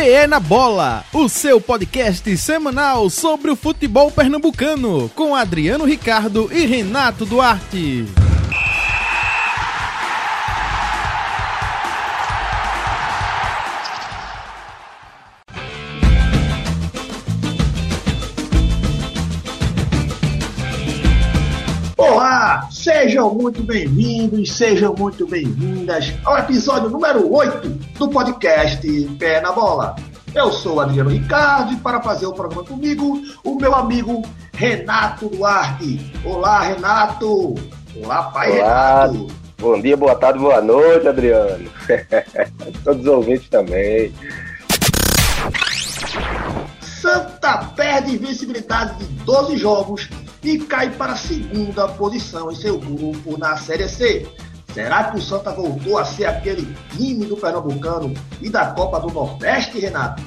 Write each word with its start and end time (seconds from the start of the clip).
PE 0.00 0.26
na 0.26 0.40
Bola, 0.40 1.04
o 1.12 1.28
seu 1.28 1.60
podcast 1.60 2.34
semanal 2.38 3.10
sobre 3.10 3.50
o 3.50 3.56
futebol 3.56 4.10
pernambucano, 4.10 5.10
com 5.14 5.36
Adriano 5.36 5.84
Ricardo 5.84 6.48
e 6.50 6.64
Renato 6.64 7.26
Duarte. 7.26 8.06
Sejam 23.10 23.34
muito 23.34 23.60
bem-vindos, 23.64 24.52
sejam 24.52 24.94
muito 24.94 25.26
bem-vindas 25.26 26.14
ao 26.24 26.38
episódio 26.38 26.88
número 26.90 27.28
8 27.34 27.68
do 27.98 28.08
podcast 28.08 28.88
Pé 29.18 29.40
na 29.40 29.50
Bola. 29.50 29.96
Eu 30.32 30.52
sou 30.52 30.78
Adriano 30.78 31.10
Ricardo 31.10 31.72
e 31.72 31.76
para 31.78 32.00
fazer 32.00 32.26
o 32.26 32.32
programa 32.32 32.62
comigo, 32.62 33.20
o 33.42 33.56
meu 33.56 33.74
amigo 33.74 34.22
Renato 34.52 35.28
Duarte. 35.28 36.12
Olá, 36.24 36.60
Renato. 36.60 37.56
Olá, 37.96 38.30
pai 38.30 38.60
Olá. 38.60 39.06
Renato. 39.06 39.26
Bom 39.58 39.80
dia, 39.80 39.96
boa 39.96 40.14
tarde, 40.14 40.38
boa 40.38 40.60
noite, 40.60 41.08
Adriano. 41.08 41.68
Todos 42.84 43.00
os 43.00 43.08
ouvintes 43.08 43.48
também. 43.48 44.14
Santa 46.80 47.58
perde 47.74 48.14
invencibilidade 48.14 49.04
de 49.04 49.06
12 49.24 49.56
jogos 49.56 50.08
e 50.42 50.58
cai 50.58 50.90
para 50.90 51.12
a 51.12 51.16
segunda 51.16 51.88
posição 51.88 52.50
em 52.50 52.54
seu 52.54 52.78
grupo 52.78 53.36
na 53.38 53.56
Série 53.56 53.88
C. 53.88 54.26
Será 54.72 55.04
que 55.04 55.18
o 55.18 55.22
Santa 55.22 55.52
voltou 55.52 55.98
a 55.98 56.04
ser 56.04 56.26
aquele 56.26 56.74
time 56.90 57.26
do 57.26 57.36
Pernambucano 57.36 58.14
e 58.40 58.48
da 58.48 58.66
Copa 58.66 59.00
do 59.00 59.12
Nordeste, 59.12 59.78
Renato? 59.80 60.22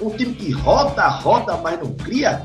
Um 0.00 0.10
time 0.10 0.34
que 0.34 0.52
roda, 0.52 1.08
roda, 1.08 1.56
mas 1.56 1.78
não 1.80 1.92
cria? 1.94 2.42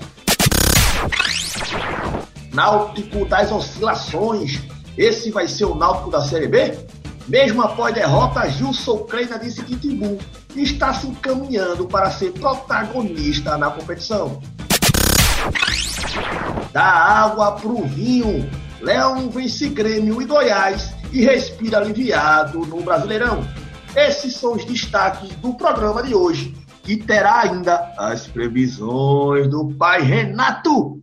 Náutico 2.52 3.26
das 3.26 3.52
oscilações. 3.52 4.62
Esse 4.98 5.32
vai 5.32 5.48
ser 5.48 5.66
o 5.66 5.76
Náutico 5.76 6.10
da 6.10 6.22
Série 6.22 6.48
B? 6.48 6.78
Mesmo 7.28 7.62
após 7.62 7.94
derrota, 7.94 8.50
Gilson 8.50 8.98
Kleina 9.00 9.40
disse 9.40 9.64
que 9.64 9.78
Timbu 9.78 10.18
está 10.56 10.94
se 10.94 11.08
encaminhando 11.08 11.86
para 11.86 12.12
ser 12.12 12.32
protagonista 12.34 13.58
na 13.58 13.72
competição. 13.72 14.42
Da 16.74 16.84
água 16.84 17.52
pro 17.52 17.84
vinho. 17.84 18.50
Leão 18.82 19.30
vence 19.30 19.70
Grêmio 19.70 20.22
e 20.22 20.26
Goiás 20.26 20.94
e 21.12 21.22
respira 21.24 21.78
aliviado 21.78 22.66
no 22.66 22.82
Brasileirão. 22.82 23.48
Esses 23.96 24.36
são 24.36 24.54
os 24.54 24.66
destaques 24.66 25.30
do 25.36 25.54
programa 25.54 26.02
de 26.02 26.16
hoje, 26.16 26.56
que 26.82 26.98
terá 26.98 27.42
ainda 27.42 27.94
as 27.98 28.28
previsões 28.28 29.48
do 29.48 29.72
pai 29.76 30.02
Renato. 30.02 31.00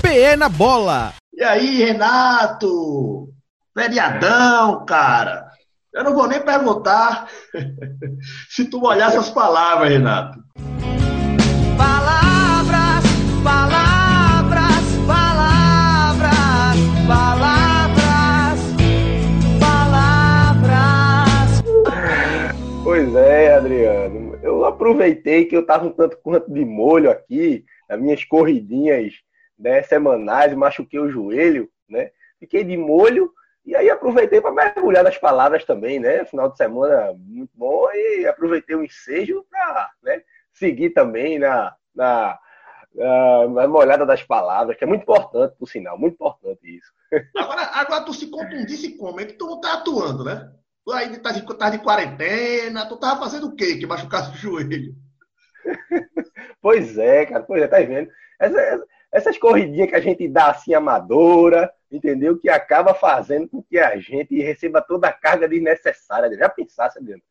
PE 0.00 0.36
na 0.36 0.48
Bola, 0.48 1.12
E 1.34 1.42
aí, 1.42 1.78
Renato? 1.84 3.28
Feriadão, 3.76 4.84
cara. 4.84 5.49
Eu 5.92 6.04
não 6.04 6.14
vou 6.14 6.28
nem 6.28 6.40
perguntar 6.40 7.28
se 8.48 8.64
tu 8.66 8.78
molhasse 8.78 9.16
as 9.16 9.28
palavras, 9.28 9.90
Renato. 9.90 10.38
Palavras, 11.76 13.04
palavras, 13.42 14.84
palavras, 15.04 16.76
palavras, 17.08 18.60
palavras. 19.58 21.62
Pois 22.84 23.12
é, 23.16 23.54
Adriano. 23.54 24.38
Eu 24.44 24.64
aproveitei 24.64 25.46
que 25.46 25.56
eu 25.56 25.66
tava 25.66 25.88
um 25.88 25.90
tanto 25.90 26.16
quanto 26.18 26.52
de 26.52 26.64
molho 26.64 27.10
aqui, 27.10 27.64
nas 27.88 28.00
minhas 28.00 28.24
corridinhas 28.24 29.14
né, 29.58 29.82
semanais, 29.82 30.54
machuquei 30.54 31.00
o 31.00 31.10
joelho, 31.10 31.68
né? 31.88 32.12
Fiquei 32.38 32.62
de 32.62 32.76
molho 32.76 33.32
e 33.64 33.76
aí 33.76 33.90
aproveitei 33.90 34.40
para 34.40 34.52
mergulhar 34.52 35.04
nas 35.04 35.18
palavras 35.18 35.64
também, 35.64 36.00
né? 36.00 36.24
Final 36.24 36.50
de 36.50 36.56
semana 36.56 37.12
muito 37.16 37.50
bom 37.54 37.90
e 37.92 38.26
aproveitei 38.26 38.74
o 38.74 38.84
ensejo 38.84 39.44
para 39.50 39.90
né, 40.02 40.22
seguir 40.52 40.90
também 40.90 41.38
na, 41.38 41.74
na, 41.94 42.38
na, 42.94 43.68
molhada 43.68 44.06
das 44.06 44.22
palavras, 44.22 44.76
que 44.76 44.84
é 44.84 44.86
muito 44.86 45.02
importante, 45.02 45.54
por 45.58 45.68
sinal, 45.68 45.98
muito 45.98 46.14
importante 46.14 46.60
isso. 46.64 46.92
Agora, 47.36 47.62
agora 47.74 48.04
tu 48.04 48.14
se 48.14 48.28
contundisse 48.28 48.96
como? 48.96 49.20
É 49.20 49.26
que 49.26 49.34
tu 49.34 49.46
não 49.46 49.60
tá 49.60 49.74
atuando, 49.74 50.24
né? 50.24 50.50
Tu 50.84 50.92
aí 50.92 51.18
tá 51.18 51.30
de, 51.32 51.42
tá 51.56 51.70
de 51.70 51.78
quarentena, 51.78 52.88
tu 52.88 52.96
tava 52.96 53.20
fazendo 53.20 53.48
o 53.48 53.54
quê 53.56 53.76
que 53.76 53.86
machucasse 53.86 54.30
o 54.30 54.36
joelho? 54.36 54.94
Pois 56.62 56.98
é, 56.98 57.26
cara, 57.26 57.42
pois 57.42 57.62
é, 57.62 57.68
tá 57.68 57.78
vendo? 57.78 58.10
Essa- 58.38 58.84
essas 59.12 59.38
corridinhas 59.38 59.88
que 59.88 59.96
a 59.96 60.00
gente 60.00 60.28
dá 60.28 60.50
assim 60.50 60.74
amadora, 60.74 61.72
entendeu? 61.90 62.38
Que 62.38 62.48
acaba 62.48 62.94
fazendo 62.94 63.48
com 63.48 63.62
que 63.62 63.78
a 63.78 63.96
gente 63.98 64.40
receba 64.40 64.80
toda 64.80 65.08
a 65.08 65.12
carga 65.12 65.48
desnecessária. 65.48 66.36
Já 66.36 66.48
pensasse, 66.48 66.98
Adriano? 66.98 67.22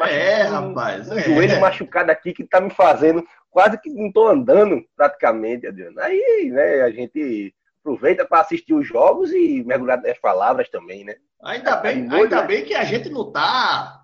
É, 0.00 0.44
um- 0.46 0.50
rapaz. 0.68 1.10
Um 1.10 1.18
é. 1.18 1.22
joelho 1.22 1.60
machucado 1.60 2.10
aqui 2.10 2.32
que 2.32 2.44
tá 2.44 2.60
me 2.60 2.70
fazendo 2.70 3.24
quase 3.50 3.78
que 3.80 3.90
não 3.90 4.10
tô 4.10 4.28
andando 4.28 4.82
praticamente, 4.96 5.66
Adriano. 5.66 6.00
Aí, 6.00 6.50
né, 6.52 6.82
a 6.82 6.90
gente 6.90 7.54
aproveita 7.80 8.24
para 8.26 8.40
assistir 8.40 8.72
os 8.74 8.86
jogos 8.86 9.32
e 9.32 9.62
mergulhar 9.64 10.00
nas 10.00 10.18
palavras 10.18 10.68
também, 10.68 11.04
né? 11.04 11.16
Ainda 11.42 11.76
bem, 11.76 11.96
Tá 11.96 12.00
de 12.02 12.08
molho, 12.08 12.22
ainda 12.24 12.40
né? 12.42 12.46
bem 12.46 12.64
que 12.64 12.74
a 12.74 12.84
gente 12.84 13.08
não 13.08 13.30
tá 13.32 13.98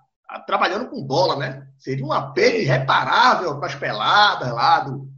trabalhando 0.47 0.89
com 0.89 1.03
bola, 1.07 1.37
né? 1.37 1.67
Seria 1.79 2.05
uma 2.05 2.33
perda 2.33 2.57
irreparável 2.59 3.59
para 3.59 3.69
as 3.69 3.75
peladas 3.75 4.51
lá 4.53 4.81
do. 4.81 5.09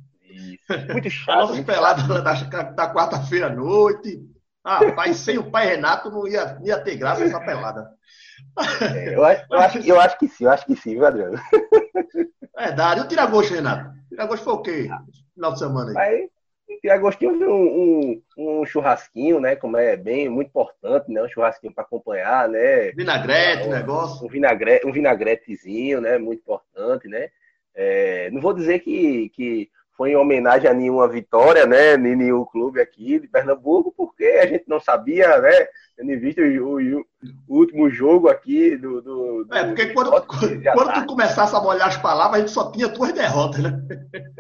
Muito 0.93 1.09
As 1.09 1.13
chato. 1.15 1.49
muito 1.49 1.65
peladas 1.65 2.07
da, 2.07 2.63
da 2.63 2.93
quarta-feira 2.93 3.47
à 3.47 3.51
noite. 3.51 4.21
Ah, 4.71 4.93
pai, 4.93 5.15
sem 5.15 5.39
o 5.39 5.51
pai 5.51 5.67
Renato 5.67 6.11
não 6.11 6.29
ia, 6.29 6.55
não 6.57 6.67
ia 6.67 6.79
ter 6.79 6.97
graça 6.97 7.25
essa 7.25 7.41
pelada. 7.41 7.91
É, 8.95 9.15
eu, 9.15 9.25
acho- 9.25 9.47
eu 9.51 9.59
acho, 9.59 9.79
eu 9.79 10.01
acho 10.01 10.19
que 10.19 10.29
sim, 10.29 10.45
eu 10.45 10.51
acho 10.51 10.67
que 10.67 10.77
sim, 10.77 10.91
viu, 10.91 11.07
Adriano? 11.07 11.39
Verdade. 12.57 13.01
E 13.01 13.05
o 13.05 13.09
tira-gosto, 13.09 13.55
Renato? 13.55 13.91
Tira-gosto 14.11 14.45
foi 14.45 14.53
o 14.53 14.63
quê? 14.63 14.89
Final 15.35 15.53
de 15.53 15.59
semana 15.59 15.99
aí. 16.01 16.31
Aí, 16.69 16.79
tirar 16.83 16.99
gostinho 16.99 17.39
de 17.39 17.45
um, 17.45 18.23
um, 18.37 18.61
um 18.61 18.67
churrasquinho, 18.67 19.41
né? 19.41 19.57
Como 19.57 19.77
é 19.79 19.97
bem, 19.97 20.29
muito 20.29 20.49
importante, 20.49 21.11
né? 21.11 21.23
Um 21.23 21.29
churrasquinho 21.29 21.73
para 21.75 21.85
acompanhar, 21.85 22.49
né? 22.49 22.93
Vinagrete, 22.93 23.69
negócio. 23.69 24.27
Um, 24.27 24.29
vinagre, 24.29 24.83
um 24.85 24.93
vinagretezinho, 24.93 26.01
né? 26.01 26.19
Muito 26.19 26.41
importante, 26.41 27.09
né? 27.09 27.31
É, 27.75 28.31
não 28.33 28.41
vou 28.41 28.53
dizer 28.53 28.81
que, 28.81 29.31
que 29.31 29.71
foi 29.99 30.13
em 30.13 30.17
homenagem 30.17 30.71
a 30.71 30.73
nenhuma 30.73 31.09
vitória, 31.09 31.67
né? 31.67 31.97
Nem 31.97 32.15
nenhum 32.15 32.45
clube 32.45 32.81
aqui 32.81 33.19
de 33.19 33.27
Pernambuco, 33.27 33.93
porque 33.97 34.25
a 34.25 34.47
gente 34.47 34.65
não 34.69 34.79
sabia, 34.79 35.39
né? 35.41 35.51
Tendo 35.97 36.21
visto 36.21 36.41
o, 36.41 36.77
o- 36.79 37.05
o 37.49 37.57
último 37.59 37.91
jogo 37.91 38.29
aqui 38.29 38.77
do. 38.77 39.03
do, 39.03 39.45
do 39.45 39.55
É, 39.57 39.65
porque 39.65 39.87
quando, 39.89 40.11
do- 40.13 40.63
já 40.63 40.73
quando 40.73 40.87
tá. 40.87 41.01
tu 41.01 41.07
começasse 41.09 41.57
a 41.57 41.61
molhar 41.61 41.89
as 41.89 41.97
palavras, 41.97 42.37
a 42.37 42.39
gente 42.39 42.53
só 42.53 42.71
tinha 42.71 42.87
duas 42.87 43.13
derrotas, 43.13 43.61
né? 43.61 43.73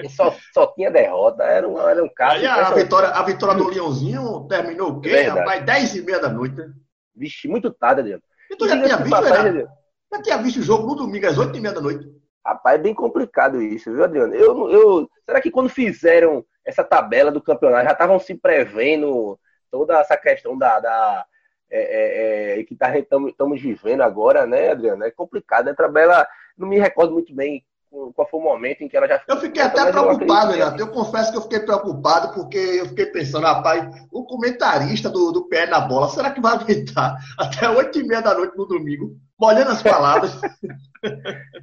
E 0.00 0.08
só, 0.08 0.32
só 0.54 0.68
tinha 0.74 0.92
derrota, 0.92 1.42
era 1.42 1.68
um, 1.68 1.76
era 1.76 2.04
um 2.04 2.08
caso. 2.08 2.36
Aí 2.36 2.46
a 2.46 2.70
vitória, 2.70 3.08
a 3.08 3.22
vitória 3.24 3.56
do 3.56 3.68
Leãozinho 3.68 4.46
terminou 4.48 4.90
o 4.92 5.00
quê, 5.00 5.08
Verdade. 5.10 5.38
rapaz? 5.40 5.64
Dez 5.64 5.96
e 5.96 6.02
meia 6.02 6.20
da 6.20 6.28
noite, 6.28 6.54
né? 6.54 6.68
Vixe, 7.16 7.48
muito 7.48 7.68
tarde, 7.72 8.00
Adriano. 8.02 8.22
E 8.48 8.56
tu 8.56 8.68
já 8.68 8.80
tinha 8.80 8.96
visto? 8.96 9.14
Adriano, 9.16 9.68
Já 10.12 10.22
tinha 10.22 10.38
visto 10.38 10.60
o 10.60 10.62
jogo 10.62 10.86
no 10.86 10.94
domingo 10.94 11.26
às 11.26 11.36
oito 11.36 11.58
e 11.58 11.60
meia 11.60 11.74
da 11.74 11.80
noite. 11.80 12.06
Rapaz, 12.44 12.78
é 12.78 12.82
bem 12.82 12.94
complicado 12.94 13.60
isso, 13.60 13.92
viu, 13.92 14.04
Adriano? 14.04 14.34
Eu, 14.34 14.70
eu, 14.70 15.10
será 15.24 15.40
que 15.40 15.50
quando 15.50 15.68
fizeram 15.68 16.44
essa 16.64 16.84
tabela 16.84 17.30
do 17.30 17.42
campeonato 17.42 17.84
já 17.84 17.92
estavam 17.92 18.18
se 18.18 18.34
prevendo 18.34 19.38
toda 19.70 19.98
essa 19.98 20.16
questão 20.16 20.56
da. 20.56 20.80
da 20.80 21.26
é, 21.70 22.56
é, 22.56 22.60
é, 22.60 22.64
que 22.64 22.74
tá, 22.74 22.96
estamos 22.98 23.60
vivendo 23.60 24.00
agora, 24.02 24.46
né, 24.46 24.70
Adriano? 24.70 25.04
É 25.04 25.10
complicado. 25.10 25.66
né? 25.66 25.72
A 25.72 25.74
tabela, 25.74 26.26
não 26.56 26.66
me 26.66 26.78
recordo 26.78 27.12
muito 27.12 27.34
bem 27.34 27.64
qual 27.90 28.28
foi 28.28 28.40
o 28.40 28.42
momento 28.42 28.82
em 28.82 28.88
que 28.88 28.96
ela 28.96 29.08
já 29.08 29.20
Eu 29.26 29.38
fiquei 29.38 29.62
até 29.62 29.80
Mas 29.80 29.86
eu 29.86 29.92
preocupado, 29.92 30.52
acredito 30.52 30.64
Renato. 30.64 30.80
Eu 30.80 30.88
confesso 30.88 31.30
que 31.30 31.38
eu 31.38 31.42
fiquei 31.42 31.60
preocupado 31.60 32.34
porque 32.34 32.58
eu 32.58 32.86
fiquei 32.86 33.06
pensando, 33.06 33.44
rapaz, 33.44 33.88
o 34.12 34.24
comentarista 34.24 35.08
do, 35.08 35.32
do 35.32 35.48
pé 35.48 35.66
na 35.66 35.80
bola, 35.80 36.08
será 36.08 36.30
que 36.30 36.40
vai 36.40 36.54
aguentar 36.54 37.16
até 37.38 37.68
oito 37.70 37.98
e 37.98 38.04
meia 38.04 38.20
da 38.20 38.34
noite 38.34 38.56
no 38.56 38.66
domingo, 38.66 39.16
molhando 39.38 39.70
as 39.70 39.82
palavras? 39.82 40.38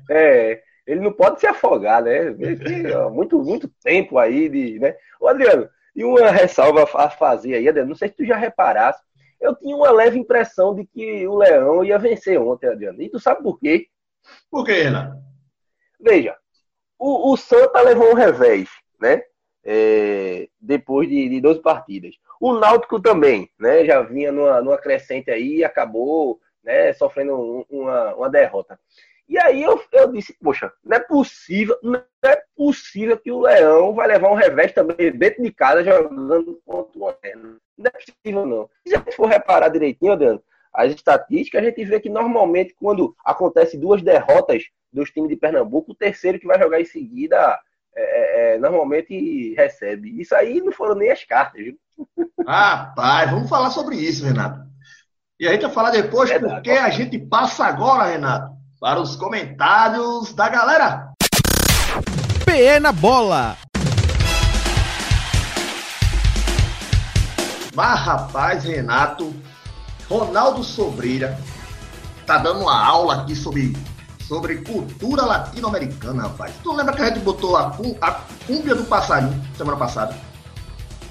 É, 0.09 0.61
ele 0.87 1.01
não 1.01 1.11
pode 1.11 1.41
se 1.41 1.47
afogar, 1.47 2.01
né? 2.01 2.33
Muito, 3.11 3.37
muito 3.37 3.69
tempo 3.83 4.17
aí 4.17 4.47
de, 4.47 4.79
né? 4.79 4.95
Ô, 5.19 5.27
Adriano, 5.27 5.67
e 5.93 6.05
uma 6.05 6.31
ressalva 6.31 6.83
a 6.95 7.09
fazer 7.09 7.55
aí, 7.55 7.67
Adriano, 7.67 7.89
não 7.89 7.95
sei 7.95 8.07
se 8.07 8.15
tu 8.15 8.25
já 8.25 8.37
reparasse, 8.37 9.01
eu 9.41 9.55
tinha 9.55 9.75
uma 9.75 9.91
leve 9.91 10.17
impressão 10.17 10.73
de 10.73 10.85
que 10.85 11.27
o 11.27 11.37
Leão 11.37 11.83
ia 11.83 11.99
vencer 11.99 12.39
ontem, 12.39 12.69
Adriano. 12.69 13.01
E 13.01 13.09
tu 13.09 13.19
sabe 13.19 13.43
por 13.43 13.59
quê? 13.59 13.87
Por 14.49 14.65
quê, 14.65 14.83
Renato? 14.83 15.17
Veja, 15.99 16.35
o, 16.97 17.31
o 17.33 17.37
Santa 17.37 17.81
levou 17.81 18.11
um 18.11 18.15
revés, 18.15 18.69
né? 18.99 19.21
É, 19.63 20.47
depois 20.59 21.09
de, 21.09 21.27
de 21.27 21.41
12 21.41 21.61
partidas. 21.61 22.15
O 22.39 22.53
Náutico 22.53 23.01
também, 23.01 23.49
né? 23.59 23.85
Já 23.85 24.01
vinha 24.01 24.31
numa, 24.31 24.61
numa 24.61 24.77
crescente 24.77 25.31
aí 25.31 25.57
e 25.57 25.63
acabou 25.63 26.39
né, 26.63 26.93
sofrendo 26.93 27.35
um, 27.35 27.65
uma, 27.69 28.15
uma 28.15 28.29
derrota. 28.29 28.79
E 29.27 29.39
aí 29.39 29.63
eu, 29.63 29.81
eu 29.91 30.11
disse, 30.11 30.37
poxa, 30.41 30.71
não 30.83 30.97
é 30.97 30.99
possível, 30.99 31.77
não 31.81 32.03
é 32.23 32.43
possível 32.55 33.17
que 33.17 33.31
o 33.31 33.41
Leão 33.41 33.93
vai 33.93 34.07
levar 34.07 34.29
um 34.29 34.35
revés 34.35 34.71
também 34.71 35.11
dentro 35.11 35.41
de 35.41 35.51
casa 35.51 35.83
jogando 35.83 36.61
contra 36.63 36.99
o 36.99 37.05
Lanterna. 37.05 37.57
Não 37.75 37.85
é 37.87 37.89
possível, 37.89 38.45
não. 38.45 38.69
Se 38.85 38.95
a 38.95 38.99
gente 38.99 39.15
for 39.15 39.27
reparar 39.27 39.69
direitinho, 39.69 40.11
Adriano, 40.13 40.43
as 40.75 40.93
estatísticas, 40.93 41.61
a 41.61 41.65
gente 41.65 41.83
vê 41.85 41.99
que 41.99 42.09
normalmente 42.09 42.75
quando 42.77 43.15
acontece 43.23 43.77
duas 43.77 44.01
derrotas 44.01 44.63
dos 44.91 45.09
times 45.09 45.29
de 45.29 45.35
Pernambuco, 45.35 45.91
o 45.91 45.95
terceiro 45.95 46.39
que 46.39 46.47
vai 46.47 46.59
jogar 46.59 46.79
em 46.79 46.85
seguida 46.85 47.59
é, 47.95 48.53
é, 48.53 48.55
é 48.55 48.59
normalmente 48.59 49.53
recebe. 49.55 50.19
Isso 50.19 50.35
aí 50.35 50.61
não 50.61 50.71
foram 50.71 50.95
nem 50.95 51.11
as 51.11 51.23
cartas, 51.23 51.63
viu? 51.63 51.77
Rapaz, 52.45 53.31
vamos 53.31 53.49
falar 53.49 53.69
sobre 53.71 53.95
isso, 53.95 54.25
Renato. 54.25 54.65
E 55.39 55.47
a 55.47 55.51
gente 55.51 55.63
vai 55.63 55.71
falar 55.71 55.91
depois 55.91 56.29
Verdade. 56.29 56.53
porque 56.55 56.71
a 56.71 56.89
gente 56.89 57.17
passa 57.19 57.65
agora, 57.65 58.05
Renato, 58.05 58.53
para 58.79 58.99
os 58.99 59.15
comentários 59.15 60.33
da 60.33 60.47
galera. 60.47 61.11
PE 62.45 62.79
na 62.79 62.91
bola. 62.91 63.57
Mas, 67.75 67.99
rapaz, 67.99 68.63
Renato, 68.63 69.33
Ronaldo 70.09 70.63
Sobreira 70.63 71.39
tá 72.25 72.37
dando 72.37 72.61
uma 72.61 72.85
aula 72.85 73.21
aqui 73.21 73.35
sobre, 73.35 73.75
sobre 74.27 74.57
cultura 74.57 75.23
latino-americana, 75.25 76.23
rapaz. 76.23 76.53
Tu 76.63 76.71
lembra 76.71 76.93
que 76.93 77.01
a 77.01 77.07
gente 77.07 77.19
botou 77.19 77.55
a, 77.55 77.75
a 78.01 78.11
cúmbia 78.45 78.75
do 78.75 78.83
passarinho 78.85 79.41
semana 79.57 79.77
passada? 79.77 80.15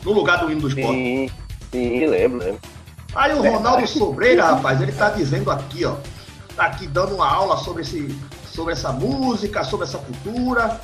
No 0.04 0.12
lugar 0.12 0.38
do 0.38 0.50
hino 0.50 0.60
do 0.60 0.68
esporte? 0.68 0.88
Sim, 0.92 1.30
sim, 1.70 2.06
lembro, 2.06 2.38
lembro. 2.38 2.60
Aí 3.14 3.32
o 3.32 3.42
Ronaldo 3.42 3.86
Sobreira, 3.86 4.44
rapaz, 4.44 4.80
ele 4.80 4.92
tá 4.92 5.10
dizendo 5.10 5.50
aqui, 5.50 5.84
ó. 5.84 5.96
Tá 6.56 6.66
aqui 6.66 6.86
dando 6.86 7.14
uma 7.14 7.28
aula 7.28 7.56
sobre, 7.58 7.82
esse, 7.82 8.16
sobre 8.52 8.72
essa 8.74 8.92
música, 8.92 9.64
sobre 9.64 9.86
essa 9.86 9.98
cultura. 9.98 10.80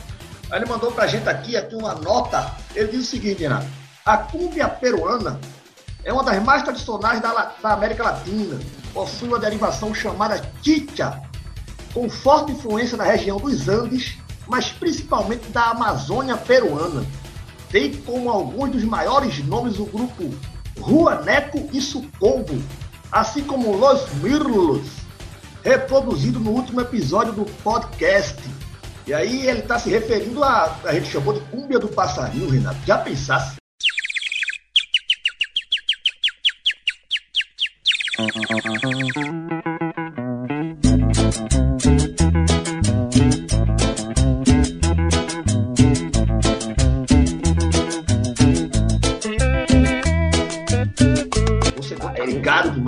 Aí 0.50 0.60
ele 0.60 0.68
mandou 0.68 0.90
pra 0.92 1.06
gente 1.06 1.28
aqui, 1.28 1.56
aqui 1.56 1.74
uma 1.74 1.94
nota. 1.94 2.52
Ele 2.74 2.88
diz 2.88 3.02
o 3.02 3.10
seguinte, 3.10 3.42
Renato. 3.42 3.66
A 4.04 4.16
cúmbia 4.16 4.68
peruana 4.68 5.38
é 6.04 6.12
uma 6.12 6.22
das 6.22 6.42
mais 6.42 6.62
tradicionais 6.62 7.20
da, 7.20 7.52
da 7.62 7.72
América 7.72 8.02
Latina. 8.02 8.58
Possui 8.92 9.28
uma 9.28 9.38
derivação 9.38 9.94
chamada 9.94 10.42
chicha, 10.62 11.20
com 11.92 12.08
forte 12.08 12.52
influência 12.52 12.96
na 12.96 13.04
região 13.04 13.36
dos 13.38 13.68
Andes, 13.68 14.18
mas 14.46 14.70
principalmente 14.70 15.48
da 15.50 15.70
Amazônia 15.70 16.36
peruana. 16.36 17.04
Tem 17.70 17.94
como 17.98 18.30
alguns 18.30 18.70
dos 18.70 18.84
maiores 18.84 19.44
nomes 19.44 19.78
o 19.78 19.86
grupo 19.86 20.34
Ruaneco 20.80 21.68
e 21.72 21.80
Sucombo, 21.80 22.60
assim 23.12 23.44
como 23.44 23.76
Los 23.76 24.12
Mirlos, 24.14 24.88
reproduzido 25.62 26.40
no 26.40 26.50
último 26.50 26.80
episódio 26.80 27.32
do 27.32 27.44
podcast. 27.62 28.40
E 29.06 29.14
aí 29.14 29.46
ele 29.46 29.60
está 29.60 29.78
se 29.78 29.90
referindo 29.90 30.42
a, 30.42 30.76
a 30.84 30.92
gente 30.94 31.10
chamou 31.10 31.34
de 31.34 31.40
cúmbia 31.46 31.78
do 31.78 31.88
passarinho, 31.88 32.50
Renato. 32.50 32.78
Já 32.86 32.98
pensasse? 32.98 33.59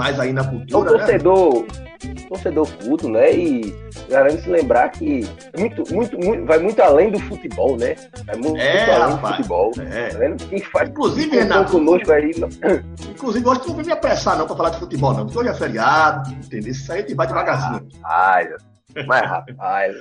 Mais 0.03 0.19
aí 0.19 0.33
na 0.33 0.45
cultura. 0.45 0.91
É 0.91 0.95
um 0.95 0.99
torcedor, 0.99 1.63
né? 1.63 2.15
torcedor 2.29 2.69
culto, 2.79 3.09
né? 3.09 3.33
E 3.33 3.75
garanto 4.13 4.43
se 4.43 4.49
lembrar 4.49 4.91
que 4.91 5.29
muito, 5.57 5.83
muito, 5.93 6.19
muito, 6.19 6.45
vai 6.45 6.59
muito 6.59 6.81
além 6.81 7.11
do 7.11 7.19
futebol, 7.19 7.77
né? 7.77 7.97
Vai 8.25 8.37
muito, 8.37 8.59
é, 8.59 8.77
muito 8.77 8.91
além 8.91 9.15
rapaz, 9.15 9.21
do 9.21 9.37
futebol. 9.37 9.73
É. 9.81 10.09
Tá 10.09 10.19
vendo? 10.19 10.49
Quem 10.49 10.63
faz 10.63 10.91
Inclusive, 10.91 11.37
Renato, 11.37 11.73
conosco 11.73 12.13
aí. 12.13 12.33
Inclusive, 13.11 13.49
hoje 13.49 13.61
não 13.67 13.75
vem 13.75 13.87
me 13.87 13.93
apressar 13.93 14.39
não 14.39 14.47
pra 14.47 14.57
falar 14.57 14.71
de 14.71 14.79
futebol, 14.79 15.15
não. 15.15 15.25
Porque 15.25 15.39
hoje 15.39 15.49
é 15.49 15.55
feriado, 15.55 16.31
entendeu? 16.31 16.71
Isso 16.71 16.93
aí 16.93 16.99
a 16.99 17.03
gente 17.03 17.15
vai 17.15 17.27
devagarzinho. 17.27 17.89
Rapaz, 18.03 18.49
mas 19.07 19.23
rapaz. 19.23 19.97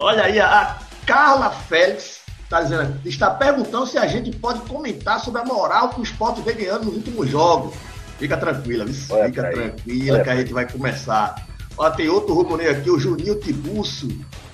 Olha 0.00 0.24
aí, 0.24 0.40
a 0.40 0.76
Carla 1.06 1.50
Félix 1.50 2.22
tá 2.50 2.60
dizendo, 2.60 3.00
está 3.06 3.30
perguntando 3.30 3.86
se 3.86 3.96
a 3.96 4.06
gente 4.06 4.36
pode 4.36 4.60
comentar 4.62 5.20
sobre 5.20 5.40
a 5.40 5.44
moral 5.44 5.88
que 5.90 6.00
o 6.00 6.02
esporte 6.02 6.42
vem 6.42 6.56
ganhando 6.56 6.86
nos 6.86 6.96
últimos 6.96 7.28
jogos. 7.30 7.74
Fica 8.18 8.36
tranquila? 8.36 8.86
Fica 8.86 9.50
tranquila 9.50 10.20
que 10.20 10.30
a 10.30 10.36
gente 10.36 10.52
vai 10.52 10.70
começar. 10.70 11.34
Ó, 11.82 11.90
tem 11.90 12.08
outro 12.08 12.32
rubro 12.32 12.54
aqui, 12.70 12.88
o 12.88 12.98
Juninho 12.98 13.34
Tibuço. 13.40 14.06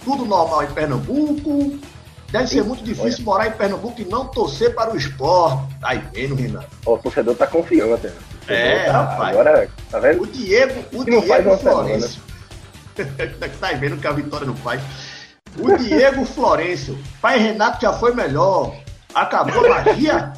Tudo 0.03 0.25
normal 0.25 0.65
em 0.65 0.69
Pernambuco. 0.69 1.79
Deve 2.33 2.47
ser 2.47 2.65
muito 2.65 2.83
difícil 2.83 3.23
morar 3.23 3.49
em 3.49 3.53
Pernambuco 3.53 4.01
e 4.01 4.05
não 4.07 4.27
torcer 4.29 4.75
para 4.75 4.95
o 4.95 4.97
esporte. 4.97 5.75
Tá 5.79 5.91
aí 5.91 6.03
vendo, 6.11 6.35
Renato? 6.35 6.69
o 6.87 6.97
torcedor 6.97 7.35
tá 7.35 7.47
confiante. 7.47 8.07
Né? 8.07 8.13
É, 8.49 8.85
tá, 8.87 9.03
rapaz. 9.03 9.37
Agora, 9.37 9.69
tá 9.91 9.99
vendo? 9.99 10.23
O 10.23 10.27
Diego, 10.27 10.83
o 10.91 11.05
Diego 11.05 11.59
Florencio. 11.59 12.23
tá 13.61 13.73
vendo 13.73 14.01
que 14.01 14.07
a 14.07 14.13
vitória 14.13 14.47
não 14.47 14.57
faz. 14.57 14.81
O 15.59 15.77
Diego 15.77 16.25
Florencio. 16.25 16.99
Pai 17.21 17.39
Renato 17.39 17.83
já 17.83 17.93
foi 17.93 18.15
melhor. 18.15 18.75
Acabou 19.15 19.67
a 19.67 19.85
magia? 19.85 20.33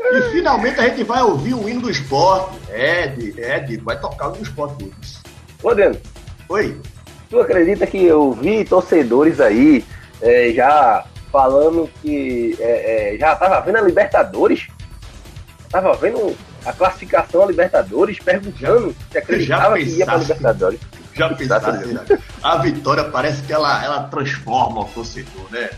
E 0.00 0.22
finalmente 0.32 0.80
a 0.80 0.88
gente 0.88 1.04
vai 1.04 1.22
ouvir 1.22 1.52
o 1.52 1.68
hino 1.68 1.82
do 1.82 1.90
esporte. 1.90 2.58
É, 2.70 3.14
é, 3.36 3.60
Diego, 3.60 3.84
vai 3.84 4.00
tocar 4.00 4.28
o 4.28 4.30
hino 4.30 4.38
do 4.38 4.44
esporte. 4.44 4.90
Ô. 5.66 6.54
Oi. 6.54 6.80
Tu 7.28 7.40
acredita 7.40 7.88
que 7.88 8.04
eu 8.04 8.32
vi 8.32 8.64
torcedores 8.64 9.40
aí 9.40 9.84
é, 10.22 10.52
já 10.52 11.04
falando 11.32 11.90
que 12.00 12.56
é, 12.60 13.14
é, 13.14 13.18
já 13.18 13.34
tava 13.34 13.60
vendo 13.62 13.78
a 13.78 13.80
Libertadores? 13.80 14.68
Tava 15.68 15.92
vendo 15.94 16.36
a 16.64 16.72
classificação 16.72 17.42
a 17.42 17.46
Libertadores, 17.46 18.20
perguntando 18.20 18.94
se 19.10 19.18
acreditava 19.18 19.76
que 19.76 19.88
ia 19.88 20.06
pra 20.06 20.16
Libertadores. 20.18 20.80
Já 21.14 21.34
pensasse, 21.34 21.86
né? 21.86 22.04
A 22.44 22.58
vitória 22.58 23.02
parece 23.04 23.42
que 23.42 23.52
ela, 23.52 23.84
ela 23.84 24.04
transforma 24.04 24.82
o 24.82 24.84
torcedor, 24.84 25.50
né? 25.50 25.68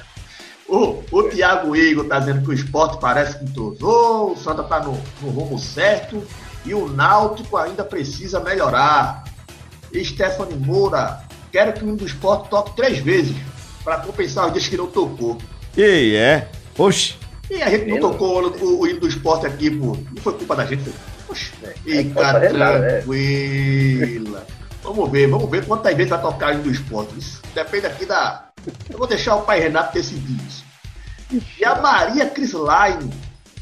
O, 0.68 1.02
o 1.10 1.22
Thiago 1.30 1.74
Igor 1.74 2.04
tá 2.04 2.18
dizendo 2.18 2.42
que 2.42 2.50
o 2.50 2.52
esporte 2.52 3.00
parece 3.00 3.38
que 3.38 3.44
entrosou, 3.46 4.32
o 4.32 4.36
Santa 4.36 4.62
tá 4.64 4.80
no, 4.80 5.00
no 5.22 5.30
rumo 5.30 5.58
certo 5.58 6.22
e 6.66 6.74
o 6.74 6.88
Náutico 6.88 7.56
ainda 7.56 7.82
precisa 7.84 8.38
melhorar. 8.38 9.24
Stephanie 9.94 10.56
Moura, 10.56 11.20
quero 11.50 11.72
que 11.72 11.84
o 11.84 11.88
hino 11.88 11.96
do 11.96 12.06
esporte 12.06 12.50
toque 12.50 12.76
três 12.76 12.98
vezes 12.98 13.36
para 13.84 13.98
compensar 13.98 14.46
os 14.46 14.52
dias 14.52 14.68
que 14.68 14.76
não 14.76 14.86
tocou. 14.86 15.38
E 15.76 16.14
é? 16.14 16.48
Oxi. 16.76 17.16
E 17.50 17.62
a 17.62 17.70
gente 17.70 17.86
não 17.86 18.00
tocou 18.00 18.44
o, 18.44 18.80
o, 18.80 18.86
hino 18.86 19.00
do 19.00 19.08
esporte 19.08 19.46
aqui, 19.46 19.70
pô. 19.70 19.96
Não 20.14 20.22
foi 20.22 20.34
culpa 20.34 20.56
da 20.56 20.66
gente, 20.66 20.82
foi. 20.84 20.92
Oxi. 21.30 21.52
É, 21.62 21.68
Fica 21.68 22.20
é, 22.20 22.48
tranquila. 22.48 24.46
Vamos 24.82 25.10
ver, 25.10 25.26
vamos 25.28 25.50
ver 25.50 25.64
quantas 25.66 25.94
vezes 25.94 26.10
vai 26.10 26.20
tocar 26.20 26.50
o 26.50 26.54
hino 26.54 26.62
do 26.64 26.70
esporte. 26.70 27.18
Isso 27.18 27.40
depende 27.54 27.86
aqui 27.86 28.04
da, 28.06 28.48
eu 28.90 28.98
vou 28.98 29.06
deixar 29.06 29.36
o 29.36 29.42
pai 29.42 29.60
Renato 29.60 29.94
decidir 29.94 30.38
isso. 30.46 30.64
E 31.58 31.64
a 31.64 31.76
Maria 31.76 32.26
Crislaine 32.26 33.10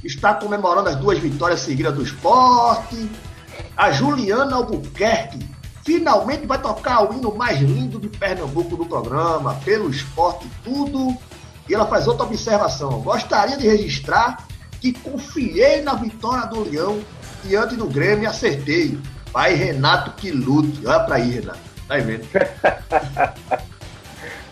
está 0.04 0.34
comemorando 0.34 0.88
as 0.88 0.96
duas 0.96 1.18
vitórias 1.18 1.60
seguidas 1.60 1.94
do 1.94 2.02
esporte. 2.02 3.08
A 3.76 3.90
Juliana 3.90 4.56
Albuquerque 4.56 5.38
finalmente 5.86 6.44
vai 6.44 6.60
tocar 6.60 7.08
o 7.08 7.14
hino 7.14 7.32
mais 7.34 7.60
lindo 7.60 8.00
de 8.00 8.08
Pernambuco 8.08 8.76
no 8.76 8.84
programa, 8.84 9.54
pelo 9.64 9.88
esporte 9.88 10.50
tudo. 10.64 11.16
E 11.68 11.74
ela 11.74 11.86
faz 11.86 12.08
outra 12.08 12.24
observação. 12.24 13.00
Gostaria 13.00 13.56
de 13.56 13.66
registrar 13.66 14.44
que 14.80 14.92
confiei 14.92 15.80
na 15.82 15.94
vitória 15.94 16.46
do 16.48 16.68
Leão 16.68 17.00
diante 17.44 17.76
do 17.76 17.86
Grêmio 17.86 18.24
e 18.24 18.26
acertei. 18.26 18.98
Pai 19.32 19.54
Renato 19.54 20.10
que 20.12 20.32
lute. 20.32 20.84
Olha 20.84 21.00
pra 21.00 21.16
aí, 21.16 21.30
Renato. 21.30 21.60
Tá 21.86 21.94
aí 21.94 22.02
vendo? 22.02 22.26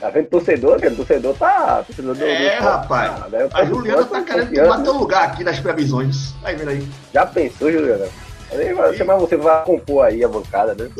Tá 0.01 0.11
vendo 0.11 0.27
torcedor, 0.27 0.79
cara? 0.79 0.95
Torcedor 0.95 1.35
tá. 1.35 1.83
Torcedor 1.83 2.15
do, 2.15 2.25
é, 2.27 2.59
do 2.59 2.63
rapaz. 2.63 3.21
Tá, 3.21 3.29
né? 3.29 3.49
A 3.55 3.65
Juliana 3.65 4.05
tá 4.05 4.21
querendo 4.21 4.53
tomar 4.53 4.83
teu 4.83 4.93
lugar 4.93 5.25
aqui 5.25 5.43
nas 5.43 5.59
previsões. 5.59 6.35
Tá 6.43 6.49
aí 6.49 6.57
vendo 6.57 6.69
aí? 6.69 6.87
Já 7.15 7.25
pensou, 7.25 7.73
Juliana? 7.73 8.07
Você, 8.51 9.05
mas 9.05 9.21
você 9.21 9.37
vai 9.37 9.65
compor 9.65 10.07
aí 10.07 10.23
a 10.23 10.29
bancada, 10.29 10.75
né? 10.75 10.91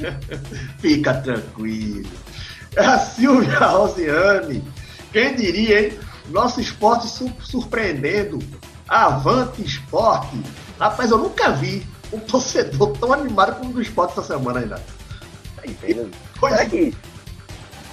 Fica 0.78 1.14
tranquilo. 1.14 2.08
É 2.76 2.84
a 2.84 2.98
Silvia 2.98 3.58
Rosiane. 3.58 4.64
Quem 5.12 5.34
diria, 5.34 5.86
hein? 5.86 5.98
Nosso 6.28 6.60
esporte 6.60 7.06
surpreendendo. 7.40 8.38
Avante 8.88 9.62
esporte. 9.62 10.36
Rapaz, 10.78 11.10
eu 11.10 11.18
nunca 11.18 11.50
vi 11.52 11.86
um 12.12 12.18
torcedor 12.18 12.96
tão 12.98 13.12
animado 13.12 13.56
como 13.56 13.70
o 13.70 13.74
do 13.74 13.82
esporte 13.82 14.12
essa 14.12 14.34
semana 14.34 14.60
ainda. 14.60 14.82
Aí, 15.62 15.76
Será 16.40 16.66
que 16.66 16.94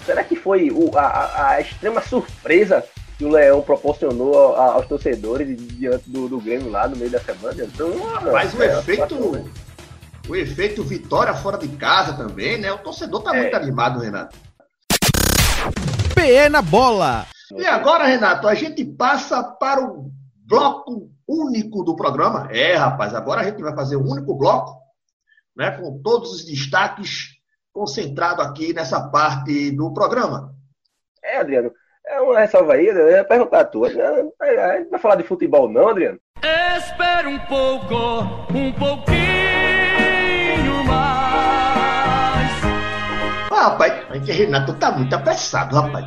Será 0.06 0.24
que 0.24 0.36
foi 0.36 0.72
o, 0.72 0.98
a, 0.98 1.50
a, 1.50 1.62
extrema 1.62 2.02
surpresa 2.02 2.84
que 3.22 3.26
o 3.26 3.30
Leão 3.30 3.62
proporcionou 3.62 4.56
a, 4.56 4.74
aos 4.74 4.88
torcedores 4.88 5.56
diante 5.78 6.10
do, 6.10 6.28
do 6.28 6.42
Grêmio 6.42 6.72
lá 6.72 6.88
no 6.88 6.96
meio 6.96 7.12
da 7.12 7.20
semana. 7.20 7.64
Então, 7.64 7.92
Mas 8.32 8.52
o 8.56 8.64
é, 8.64 8.80
efeito. 8.80 9.16
O 10.28 10.36
efeito 10.36 10.84
vitória 10.84 11.32
fora 11.36 11.56
de 11.56 11.68
casa 11.68 12.14
também, 12.14 12.58
né? 12.58 12.72
O 12.72 12.80
torcedor 12.80 13.22
tá 13.22 13.36
é. 13.36 13.42
muito 13.42 13.56
animado, 13.56 14.00
Renato. 14.00 14.36
PE 16.16 16.50
na 16.50 16.64
bola. 16.64 17.28
E 17.56 17.64
agora, 17.68 18.06
Renato, 18.06 18.48
a 18.48 18.56
gente 18.56 18.84
passa 18.84 19.44
para 19.44 19.84
o 19.84 20.12
bloco 20.48 21.12
único 21.28 21.84
do 21.84 21.96
programa. 21.96 22.48
É, 22.52 22.76
rapaz, 22.76 23.14
agora 23.14 23.42
a 23.42 23.44
gente 23.44 23.62
vai 23.62 23.76
fazer 23.76 23.98
o 23.98 24.04
um 24.04 24.14
único 24.14 24.36
bloco, 24.36 24.80
né? 25.56 25.70
Com 25.80 26.02
todos 26.02 26.32
os 26.32 26.44
destaques 26.44 27.36
concentrado 27.72 28.42
aqui 28.42 28.74
nessa 28.74 29.00
parte 29.10 29.70
do 29.70 29.94
programa. 29.94 30.56
É, 31.24 31.38
Adriano. 31.38 31.72
É 32.12 32.20
uma 32.20 32.40
ressalva 32.40 32.74
aí, 32.74 32.88
eu 32.88 33.10
ia 33.10 33.24
perguntar 33.24 33.62
a 33.62 33.66
tua. 33.66 33.88
A 33.88 34.78
gente 34.78 34.90
vai 34.90 35.00
falar 35.00 35.16
de 35.16 35.24
futebol, 35.24 35.72
não, 35.72 35.88
Adriano? 35.88 36.20
Espera 36.76 37.30
um 37.30 37.40
pouco, 37.40 37.96
um 38.54 38.74
pouquinho 38.74 39.24
mais. 40.86 42.52
Ah, 43.50 43.70
rapaz, 43.70 44.28
Renato 44.28 44.74
tá 44.74 44.92
muito 44.92 45.16
apressado, 45.16 45.74
rapaz. 45.74 46.06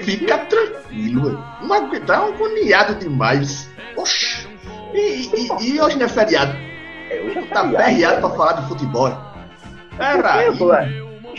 Fica 0.00 0.38
tranquilo, 0.38 1.44
não 1.60 1.74
aguentar 1.74 2.22
um 2.22 2.32
agoniado 2.32 2.94
demais. 2.94 3.70
Oxi. 3.94 4.48
E, 4.94 5.28
e, 5.36 5.74
e, 5.74 5.80
hoje 5.80 5.98
não 5.98 6.06
é 6.06 6.08
feriado? 6.08 6.56
É, 7.10 7.20
hoje 7.20 7.40
é 7.40 7.42
tá 7.42 7.62
perreado 7.62 8.20
pra 8.20 8.30
falar 8.30 8.52
de 8.54 8.68
futebol. 8.68 9.12
Era 9.98 10.50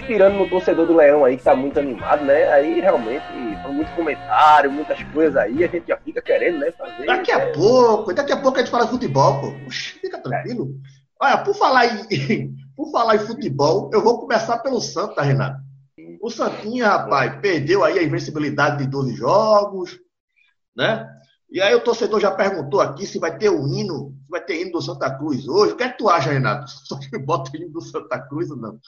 aí 0.08 0.18
inspirando 0.18 0.38
no 0.38 0.50
torcedor 0.50 0.88
do 0.88 0.96
Leão 0.96 1.26
aí, 1.26 1.38
que 1.38 1.44
tá 1.44 1.56
muito 1.56 1.78
animado, 1.80 2.24
né? 2.24 2.52
Aí 2.52 2.80
realmente, 2.80 3.26
foi 3.62 3.72
muito 3.72 3.94
comentário, 3.96 4.72
muitas 4.72 5.02
coisas 5.12 5.36
aí, 5.36 5.64
a 5.64 5.68
gente 5.68 5.88
já 5.88 5.98
fica 5.98 6.22
querendo, 6.22 6.60
né? 6.60 6.72
Fazer. 6.72 7.06
Daqui 7.06 7.32
a 7.32 7.52
pouco, 7.52 8.14
daqui 8.14 8.32
a 8.32 8.42
pouco 8.42 8.58
a 8.58 8.62
gente 8.62 8.72
fala 8.72 8.86
de 8.86 8.92
futebol, 8.92 9.42
pô. 9.42 9.70
Fica 9.70 10.20
tranquilo. 10.22 10.76
Olha, 11.22 11.38
por 11.40 11.56
falar, 11.56 11.86
em, 11.86 12.56
por 12.76 12.92
falar 12.92 13.16
em 13.16 13.20
futebol, 13.20 13.90
eu 13.94 14.02
vou 14.02 14.20
começar 14.20 14.60
pelo 14.60 14.80
Santa, 14.80 15.22
Renato. 15.22 15.60
O 16.22 16.30
Santinha, 16.30 16.88
rapaz, 16.88 17.40
perdeu 17.42 17.84
aí 17.84 18.00
a 18.00 18.04
invencibilidade 18.04 18.80
de 18.80 18.88
12 18.88 19.16
jogos, 19.16 20.00
né? 20.76 21.08
E 21.50 21.62
aí 21.62 21.74
o 21.74 21.84
torcedor 21.84 22.20
já 22.20 22.30
perguntou 22.30 22.82
aqui 22.82 23.06
se 23.06 23.20
vai 23.20 23.38
ter 23.38 23.50
o 23.50 23.66
hino, 23.68 24.14
se 24.26 24.30
vai 24.30 24.44
ter 24.44 24.62
hino 24.62 24.74
do 24.74 24.82
Santa 24.82 25.10
Cruz 25.18 25.48
hoje. 25.48 25.74
O 25.74 25.78
que 25.78 25.84
é 25.84 25.90
que 25.90 25.98
tu 25.98 26.10
acha, 26.10 26.32
Renato? 26.32 26.70
Só 26.86 27.00
que 27.00 27.18
bota 27.18 27.52
o 27.52 27.56
hino 27.56 27.70
do 27.72 27.82
Santa 27.82 28.20
Cruz 28.20 28.52
ou 28.52 28.58
não? 28.58 28.80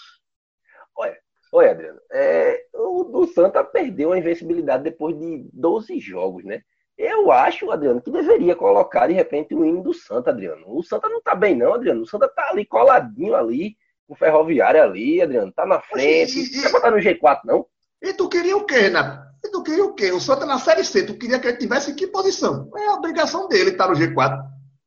Olha 1.51 1.71
Adriano, 1.71 1.99
é, 2.11 2.65
o, 2.73 3.21
o 3.21 3.27
Santa 3.27 3.63
perdeu 3.63 4.11
a 4.11 4.17
invencibilidade 4.17 4.83
depois 4.83 5.17
de 5.17 5.49
12 5.53 5.99
jogos, 5.99 6.43
né? 6.43 6.61
Eu 6.99 7.31
acho, 7.31 7.71
Adriano, 7.71 8.01
que 8.01 8.11
deveria 8.11 8.55
colocar 8.57 9.07
de 9.07 9.13
repente 9.13 9.55
o 9.55 9.65
hino 9.65 9.81
do 9.81 9.93
Santa, 9.93 10.31
Adriano. 10.31 10.65
O 10.67 10.83
Santa 10.83 11.07
não 11.07 11.21
tá 11.21 11.33
bem, 11.33 11.55
não, 11.55 11.73
Adriano. 11.73 12.01
O 12.01 12.05
Santa 12.05 12.27
tá 12.27 12.49
ali 12.49 12.65
coladinho 12.65 13.35
ali, 13.35 13.77
com 14.05 14.13
o 14.13 14.17
ferroviário 14.17 14.83
ali, 14.83 15.21
Adriano. 15.21 15.49
Tá 15.53 15.65
na 15.65 15.79
frente. 15.79 16.37
E, 16.37 16.55
não 16.57 16.63
vai 16.63 16.71
botar 16.73 16.91
no 16.91 16.97
G4, 16.97 17.39
não? 17.45 17.65
E 18.01 18.13
tu 18.13 18.27
queria 18.27 18.57
o 18.57 18.65
quê, 18.65 18.79
Renato? 18.79 19.29
E 19.43 19.49
tu 19.49 19.63
queria 19.63 19.85
o 19.85 19.93
quê? 19.93 20.11
O 20.11 20.19
Santa 20.19 20.45
na 20.45 20.59
Série 20.59 20.83
C, 20.83 21.05
tu 21.05 21.17
queria 21.17 21.39
que 21.39 21.47
ele 21.47 21.57
tivesse 21.57 21.91
em 21.91 21.95
que 21.95 22.05
posição? 22.05 22.69
É 22.75 22.87
a 22.87 22.95
obrigação 22.95 23.47
dele 23.47 23.69
estar 23.69 23.87
no 23.87 23.95
G4. 23.95 24.37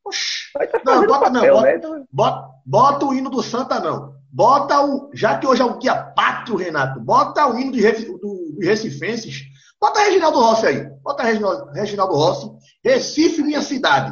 Oxi. 0.05 0.51
Tá 0.53 0.81
não, 0.85 1.07
bota 1.07 1.31
papel, 1.31 1.55
não. 1.55 1.61
Bota, 1.61 1.89
né? 1.89 2.05
bota, 2.11 2.49
bota 2.63 3.05
o 3.07 3.13
hino 3.15 3.31
do 3.31 3.41
Santa, 3.41 3.79
não. 3.79 4.12
Bota 4.35 4.83
o. 4.83 5.11
Já 5.13 5.37
que 5.37 5.45
hoje 5.45 5.61
é 5.61 5.65
um 5.65 5.77
dia 5.77 5.93
pátrio, 5.95 6.57
Renato, 6.57 6.99
bota 6.99 7.45
o 7.45 7.59
hino 7.59 7.71
dos 7.71 8.65
Recifenses. 8.65 9.43
Bota 9.79 9.99
Reginaldo 9.99 10.39
Rossi 10.39 10.65
aí. 10.65 10.87
Bota 11.03 11.21
Reginaldo, 11.21 11.71
Reginaldo 11.71 12.15
Rossi. 12.15 12.49
Recife, 12.83 13.43
minha 13.43 13.61
cidade. 13.61 14.11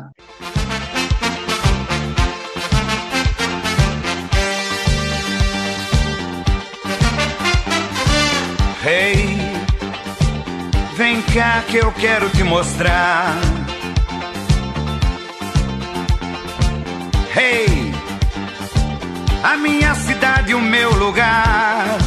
Hey, 8.86 9.38
vem 10.96 11.22
cá 11.34 11.64
que 11.68 11.78
eu 11.78 11.92
quero 11.94 12.30
te 12.30 12.44
mostrar. 12.44 13.40
Hey, 17.36 17.91
a 19.44 19.58
minha 19.58 19.94
cidade, 19.96 20.54
o 20.54 20.62
meu 20.62 20.94
lugar. 20.94 21.98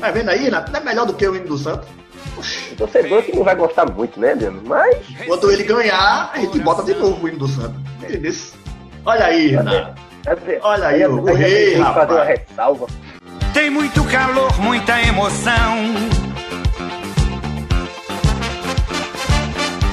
Tá 0.00 0.10
vendo 0.10 0.30
aí, 0.30 0.44
Renato? 0.44 0.70
Não 0.72 0.80
é 0.80 0.84
melhor 0.84 1.06
do 1.06 1.14
que 1.14 1.26
o 1.26 1.34
hino 1.34 1.46
do 1.46 1.58
Santos. 1.58 1.88
O 2.72 2.76
torcedor 2.76 3.22
que 3.22 3.34
não 3.34 3.42
vai 3.42 3.56
gostar 3.56 3.86
muito, 3.90 4.18
né, 4.20 4.32
Adriano? 4.32 4.62
Mas. 4.64 4.96
Quando 5.26 5.50
ele 5.50 5.64
ganhar, 5.64 6.30
a 6.32 6.38
gente 6.38 6.58
bota 6.60 6.82
de 6.82 6.94
novo 6.94 7.24
o 7.24 7.28
hino 7.28 7.38
do 7.38 7.48
Santos. 7.48 7.80
Olha 9.04 9.24
aí, 9.26 9.48
Renato. 9.48 10.00
Olha 10.62 10.86
aí, 10.88 11.06
o, 11.06 11.20
o 11.20 11.34
rei, 11.34 11.76
rapaz. 11.76 12.08
Tem 13.52 13.70
muito 13.70 14.04
calor, 14.04 14.60
muita 14.60 15.00
emoção. 15.02 16.27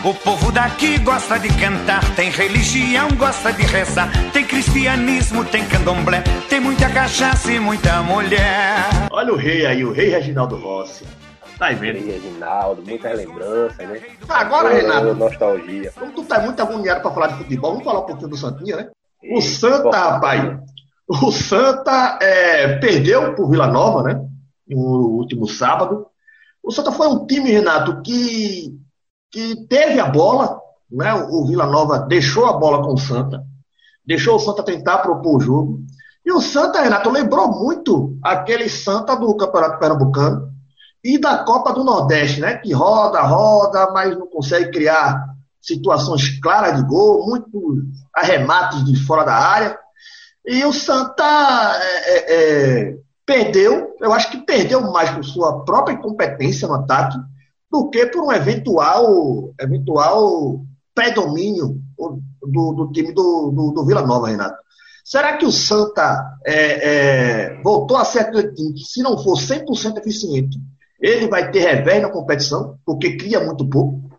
O 0.05 0.13
povo 0.13 0.51
daqui 0.51 0.99
gosta 0.99 1.39
de 1.39 1.47
cantar, 1.59 2.15
tem 2.15 2.29
religião, 2.29 3.07
gosta 3.17 3.51
de 3.51 3.63
rezar, 3.63 4.07
tem 4.31 4.45
cristianismo, 4.45 5.43
tem 5.43 5.67
candomblé, 5.67 6.21
tem 6.47 6.59
muita 6.59 6.87
cachaça 6.91 7.51
e 7.51 7.59
muita 7.59 8.03
mulher. 8.03 8.85
Olha 9.09 9.33
o 9.33 9.35
rei 9.35 9.65
aí, 9.65 9.83
o 9.83 9.91
rei 9.91 10.09
Reginaldo 10.09 10.57
Rossi. 10.57 11.03
Tá 11.57 11.71
vendo? 11.71 12.05
Rei 12.05 12.19
Reginaldo, 12.19 12.83
muita 12.83 13.13
lembrança, 13.13 13.81
né? 13.81 13.99
Agora, 14.29 14.75
é, 14.75 14.81
Renato. 14.81 15.15
Nostalgia. 15.15 15.91
Como 15.99 16.11
tu 16.11 16.23
tá 16.23 16.39
muito 16.39 16.61
agoniado 16.61 17.01
pra 17.01 17.09
falar 17.09 17.27
de 17.29 17.37
futebol, 17.37 17.71
vamos 17.71 17.83
falar 17.83 18.01
um 18.01 18.05
pouquinho 18.05 18.29
do 18.29 18.37
Santinha, 18.37 18.75
né? 18.75 18.89
O 19.31 19.41
Santa, 19.41 19.97
rapaz. 19.97 20.59
O 21.07 21.31
Santa 21.31 22.19
é, 22.21 22.77
perdeu 22.77 23.33
pro 23.33 23.49
Vila 23.49 23.65
Nova, 23.65 24.03
né? 24.03 24.23
No 24.67 25.17
último 25.17 25.47
sábado. 25.47 26.05
O 26.61 26.71
Santa 26.71 26.91
foi 26.91 27.07
um 27.07 27.25
time, 27.25 27.49
Renato, 27.49 28.03
que 28.03 28.84
que 29.35 29.67
teve 29.67 29.99
a 29.99 30.07
bola, 30.07 30.61
né? 30.89 31.13
o 31.13 31.45
Vila 31.45 31.65
Nova 31.65 31.99
deixou 31.99 32.45
a 32.45 32.53
bola 32.53 32.81
com 32.81 32.93
o 32.93 32.97
Santa, 32.97 33.43
deixou 34.05 34.37
o 34.37 34.39
Santa 34.39 34.63
tentar 34.63 34.99
propor 34.99 35.35
o 35.35 35.41
jogo. 35.41 35.79
E 36.25 36.31
o 36.31 36.39
Santa, 36.39 36.81
Renato, 36.81 37.09
lembrou 37.09 37.49
muito 37.49 38.17
aquele 38.23 38.69
Santa 38.69 39.13
do 39.13 39.35
Campeonato 39.35 39.77
Pernambucano 39.77 40.53
e 41.03 41.17
da 41.17 41.39
Copa 41.39 41.73
do 41.73 41.83
Nordeste, 41.83 42.39
né? 42.39 42.55
Que 42.59 42.71
roda, 42.71 43.21
roda, 43.23 43.91
mas 43.91 44.17
não 44.17 44.25
consegue 44.25 44.71
criar 44.71 45.21
situações 45.61 46.39
claras 46.39 46.77
de 46.77 46.87
gol, 46.87 47.27
muitos 47.27 47.83
arremates 48.15 48.85
de 48.85 48.95
fora 49.05 49.25
da 49.25 49.35
área. 49.35 49.77
E 50.45 50.63
o 50.63 50.71
Santa 50.71 51.25
é, 51.75 52.07
é, 52.07 52.35
é 52.35 52.97
perdeu, 53.25 53.93
eu 53.99 54.13
acho 54.13 54.31
que 54.31 54.45
perdeu 54.45 54.79
mais 54.93 55.09
por 55.09 55.25
sua 55.25 55.65
própria 55.65 55.95
incompetência 55.95 56.69
no 56.69 56.75
ataque 56.75 57.17
do 57.75 57.89
que 57.89 58.05
por 58.05 58.23
um 58.23 58.31
eventual, 58.31 59.53
eventual 59.59 60.61
predomínio 60.93 61.77
do, 62.41 62.73
do 62.73 62.91
time 62.93 63.11
do, 63.11 63.51
do, 63.51 63.71
do, 63.71 63.85
Vila 63.85 64.01
Nova, 64.01 64.29
Renato. 64.29 64.55
Será 65.03 65.35
que 65.35 65.45
o 65.45 65.51
Santa 65.51 66.37
é, 66.45 66.55
é, 66.55 67.61
voltou 67.61 67.97
a 67.97 68.05
ser 68.05 68.19
aquele 68.19 68.53
time 68.53 68.73
que, 68.73 68.85
se 68.85 69.03
não 69.03 69.21
for 69.21 69.37
100% 69.37 69.97
eficiente, 69.97 70.57
ele 71.01 71.27
vai 71.27 71.51
ter 71.51 71.59
revés 71.59 72.01
na 72.01 72.09
competição, 72.09 72.79
porque 72.85 73.17
cria 73.17 73.41
muito 73.41 73.69
pouco? 73.69 74.09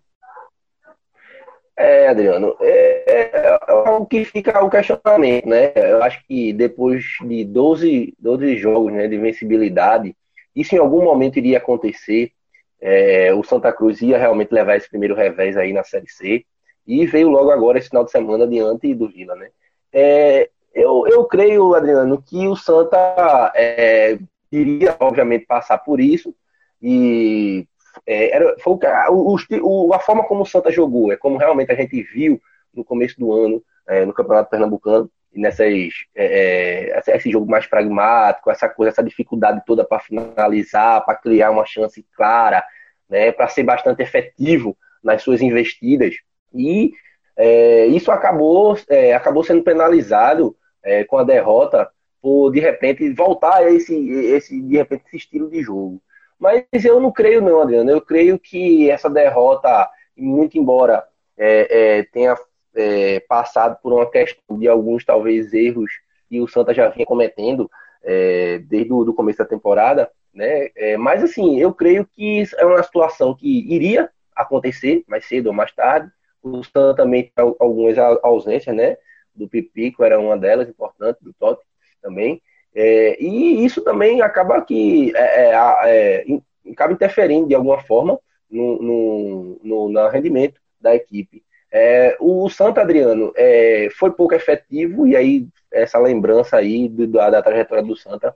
É, 1.78 2.08
Adriano, 2.08 2.54
é, 2.60 3.04
é, 3.08 3.58
é 3.68 3.72
o 3.72 4.04
que 4.04 4.24
fica 4.24 4.62
o 4.62 4.70
questionamento, 4.70 5.46
né? 5.46 5.72
Eu 5.74 6.02
acho 6.02 6.22
que 6.26 6.52
depois 6.52 7.04
de 7.26 7.44
12, 7.44 8.14
12 8.18 8.56
jogos 8.58 8.92
né, 8.92 9.08
de 9.08 9.18
vencibilidade, 9.18 10.14
isso 10.54 10.74
em 10.74 10.78
algum 10.78 11.02
momento 11.02 11.38
iria 11.38 11.58
acontecer 11.58 12.32
é, 12.80 13.32
o 13.34 13.42
Santa 13.42 13.72
Cruz 13.72 14.00
ia 14.02 14.18
realmente 14.18 14.52
levar 14.52 14.76
esse 14.76 14.88
primeiro 14.88 15.14
revés 15.14 15.56
aí 15.56 15.72
na 15.72 15.82
Série 15.84 16.08
C 16.08 16.44
e 16.86 17.06
veio 17.06 17.28
logo 17.28 17.50
agora 17.50 17.78
esse 17.78 17.88
final 17.88 18.04
de 18.04 18.10
semana 18.10 18.46
diante 18.46 18.94
do 18.94 19.08
Vila, 19.08 19.34
né? 19.34 19.50
É, 19.92 20.50
eu, 20.74 21.06
eu 21.08 21.24
creio, 21.24 21.74
Adriano, 21.74 22.22
que 22.22 22.46
o 22.46 22.54
Santa 22.54 23.52
é, 23.54 24.18
iria, 24.52 24.94
obviamente, 25.00 25.46
passar 25.46 25.78
por 25.78 26.00
isso 26.00 26.34
e 26.80 27.66
é, 28.06 28.30
era, 28.36 28.56
foi 28.58 28.78
o, 29.10 29.36
o, 29.62 29.94
a 29.94 29.98
forma 29.98 30.24
como 30.24 30.42
o 30.42 30.46
Santa 30.46 30.70
jogou, 30.70 31.10
é 31.12 31.16
como 31.16 31.38
realmente 31.38 31.72
a 31.72 31.74
gente 31.74 32.02
viu 32.02 32.40
no 32.74 32.84
começo 32.84 33.18
do 33.18 33.32
ano 33.32 33.62
é, 33.88 34.04
no 34.04 34.12
Campeonato 34.12 34.50
Pernambucano, 34.50 35.10
nessas, 35.36 35.90
é, 36.14 37.00
é 37.06 37.16
esse 37.16 37.30
jogo 37.30 37.50
mais 37.50 37.66
pragmático, 37.66 38.50
essa 38.50 38.68
coisa, 38.68 38.90
essa 38.90 39.02
dificuldade 39.02 39.62
toda 39.66 39.84
para 39.84 40.00
finalizar, 40.00 41.04
para 41.04 41.14
criar 41.14 41.50
uma 41.50 41.66
chance 41.66 42.04
clara, 42.16 42.64
né, 43.08 43.30
para 43.30 43.48
ser 43.48 43.62
bastante 43.62 44.02
efetivo 44.02 44.76
nas 45.02 45.22
suas 45.22 45.40
investidas. 45.40 46.16
E 46.54 46.92
é, 47.36 47.86
isso 47.86 48.10
acabou, 48.10 48.76
é, 48.88 49.14
acabou 49.14 49.44
sendo 49.44 49.62
penalizado 49.62 50.56
é, 50.82 51.04
com 51.04 51.18
a 51.18 51.24
derrota 51.24 51.88
por 52.20 52.50
de 52.50 52.60
repente 52.60 53.08
voltar 53.12 53.56
a 53.56 53.70
esse, 53.70 53.94
esse, 54.08 54.60
de 54.60 54.76
repente, 54.76 55.04
esse 55.06 55.16
estilo 55.16 55.50
de 55.50 55.62
jogo. 55.62 56.02
Mas 56.38 56.64
eu 56.84 56.98
não 57.00 57.12
creio 57.12 57.40
não, 57.40 57.62
Adriano. 57.62 57.90
Eu 57.90 58.00
creio 58.00 58.38
que 58.38 58.90
essa 58.90 59.08
derrota 59.08 59.88
muito 60.16 60.58
embora 60.58 61.06
é, 61.36 62.02
tenha 62.12 62.36
é, 62.76 63.20
passado 63.20 63.78
por 63.82 63.92
uma 63.92 64.08
questão 64.08 64.58
de 64.58 64.68
alguns 64.68 65.04
talvez 65.04 65.52
erros 65.52 65.90
que 66.28 66.40
o 66.40 66.46
Santa 66.46 66.74
já 66.74 66.88
vinha 66.88 67.06
cometendo 67.06 67.70
é, 68.02 68.58
desde 68.58 68.92
o 68.92 69.14
começo 69.14 69.38
da 69.38 69.44
temporada, 69.44 70.10
né? 70.32 70.68
É, 70.76 70.96
mas 70.96 71.22
assim, 71.22 71.58
eu 71.58 71.72
creio 71.72 72.06
que 72.06 72.44
é 72.56 72.64
uma 72.66 72.82
situação 72.82 73.34
que 73.34 73.74
iria 73.74 74.10
acontecer 74.34 75.02
mais 75.08 75.24
cedo 75.26 75.48
ou 75.48 75.52
mais 75.52 75.72
tarde. 75.72 76.10
O 76.42 76.62
Santa 76.62 76.94
também 76.94 77.24
tem 77.34 77.54
algumas 77.58 77.96
ausências, 78.22 78.76
né? 78.76 78.96
Do 79.34 79.48
Pipico 79.48 80.04
era 80.04 80.20
uma 80.20 80.36
delas, 80.36 80.68
importante, 80.68 81.18
do 81.20 81.32
Totti 81.32 81.64
também. 82.02 82.40
É, 82.74 83.16
e 83.20 83.64
isso 83.64 83.82
também 83.82 84.20
acaba 84.20 84.60
que 84.60 85.12
é, 85.16 85.50
é, 85.50 86.24
é 86.24 86.70
acaba 86.70 86.92
interferindo 86.92 87.48
de 87.48 87.54
alguma 87.54 87.80
forma 87.80 88.18
no, 88.50 88.82
no, 88.82 89.60
no, 89.62 89.88
no 89.88 90.08
rendimento 90.08 90.60
da 90.80 90.94
equipe. 90.94 91.42
É, 91.72 92.16
o 92.20 92.48
Santo 92.48 92.80
Adriano 92.80 93.32
é, 93.36 93.88
foi 93.96 94.10
pouco 94.10 94.34
efetivo, 94.34 95.06
e 95.06 95.16
aí 95.16 95.46
essa 95.72 95.98
lembrança 95.98 96.56
aí 96.56 96.88
do, 96.88 97.06
da, 97.06 97.30
da, 97.30 97.42
trajetória 97.42 97.82
do 97.82 97.96
Santa 97.96 98.34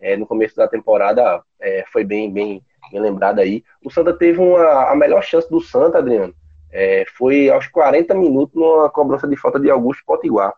é, 0.00 0.16
no 0.16 0.26
começo 0.26 0.54
da 0.56 0.68
temporada 0.68 1.42
é, 1.60 1.84
foi 1.90 2.04
bem, 2.04 2.32
bem, 2.32 2.62
bem 2.92 3.00
lembrada 3.00 3.42
aí. 3.42 3.64
O 3.84 3.90
Santa 3.90 4.12
teve 4.12 4.38
uma, 4.38 4.90
a 4.90 4.94
melhor 4.94 5.22
chance 5.22 5.50
do 5.50 5.60
Santa, 5.60 5.98
Adriano, 5.98 6.34
é, 6.70 7.04
foi 7.16 7.48
aos 7.50 7.66
40 7.66 8.14
minutos 8.14 8.54
numa 8.54 8.90
cobrança 8.90 9.26
de 9.26 9.36
falta 9.36 9.58
de 9.58 9.70
Augusto 9.70 10.04
Potiguar. 10.06 10.54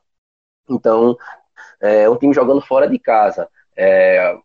Então, 0.68 1.16
é 1.80 2.08
um 2.08 2.16
time 2.16 2.34
jogando 2.34 2.60
fora 2.60 2.88
de 2.88 2.98
casa, 2.98 3.48
é, 3.76 4.36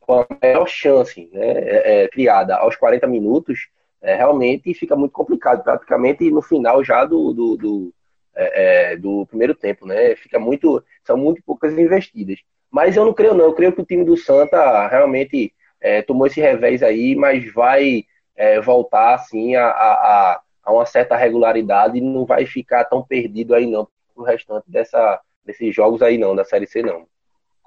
com 0.00 0.20
a 0.20 0.26
melhor 0.42 0.66
chance 0.66 1.28
né, 1.32 2.08
criada 2.08 2.56
aos 2.56 2.76
40 2.76 3.06
minutos, 3.06 3.68
é, 4.02 4.14
realmente 4.14 4.72
fica 4.74 4.96
muito 4.96 5.12
complicado, 5.12 5.62
praticamente 5.62 6.30
no 6.30 6.40
final 6.40 6.82
já 6.82 7.04
do, 7.04 7.32
do, 7.32 7.56
do, 7.56 7.94
é, 8.34 8.92
é, 8.92 8.96
do, 8.96 9.26
primeiro 9.26 9.54
tempo, 9.54 9.86
né? 9.86 10.16
Fica 10.16 10.38
muito, 10.38 10.82
são 11.04 11.16
muito 11.16 11.42
poucas 11.44 11.76
investidas. 11.76 12.38
Mas 12.70 12.96
eu 12.96 13.04
não 13.04 13.12
creio 13.12 13.34
não, 13.34 13.46
eu 13.46 13.54
creio 13.54 13.72
que 13.72 13.82
o 13.82 13.84
time 13.84 14.04
do 14.04 14.16
Santa 14.16 14.86
realmente 14.88 15.52
é, 15.80 16.02
tomou 16.02 16.26
esse 16.26 16.40
revés 16.40 16.82
aí, 16.82 17.14
mas 17.14 17.52
vai 17.52 18.04
é, 18.36 18.60
voltar 18.60 19.14
assim 19.14 19.56
a, 19.56 19.66
a, 19.66 20.40
a, 20.64 20.72
uma 20.72 20.86
certa 20.86 21.16
regularidade 21.16 21.98
e 21.98 22.00
não 22.00 22.24
vai 22.24 22.46
ficar 22.46 22.84
tão 22.84 23.02
perdido 23.02 23.54
aí 23.54 23.66
não 23.66 23.88
pro 24.14 24.24
restante 24.24 24.64
dessa, 24.68 25.20
desses 25.44 25.74
jogos 25.74 26.00
aí 26.00 26.16
não, 26.16 26.34
da 26.34 26.44
Série 26.44 26.66
C 26.66 26.82
não. 26.82 27.06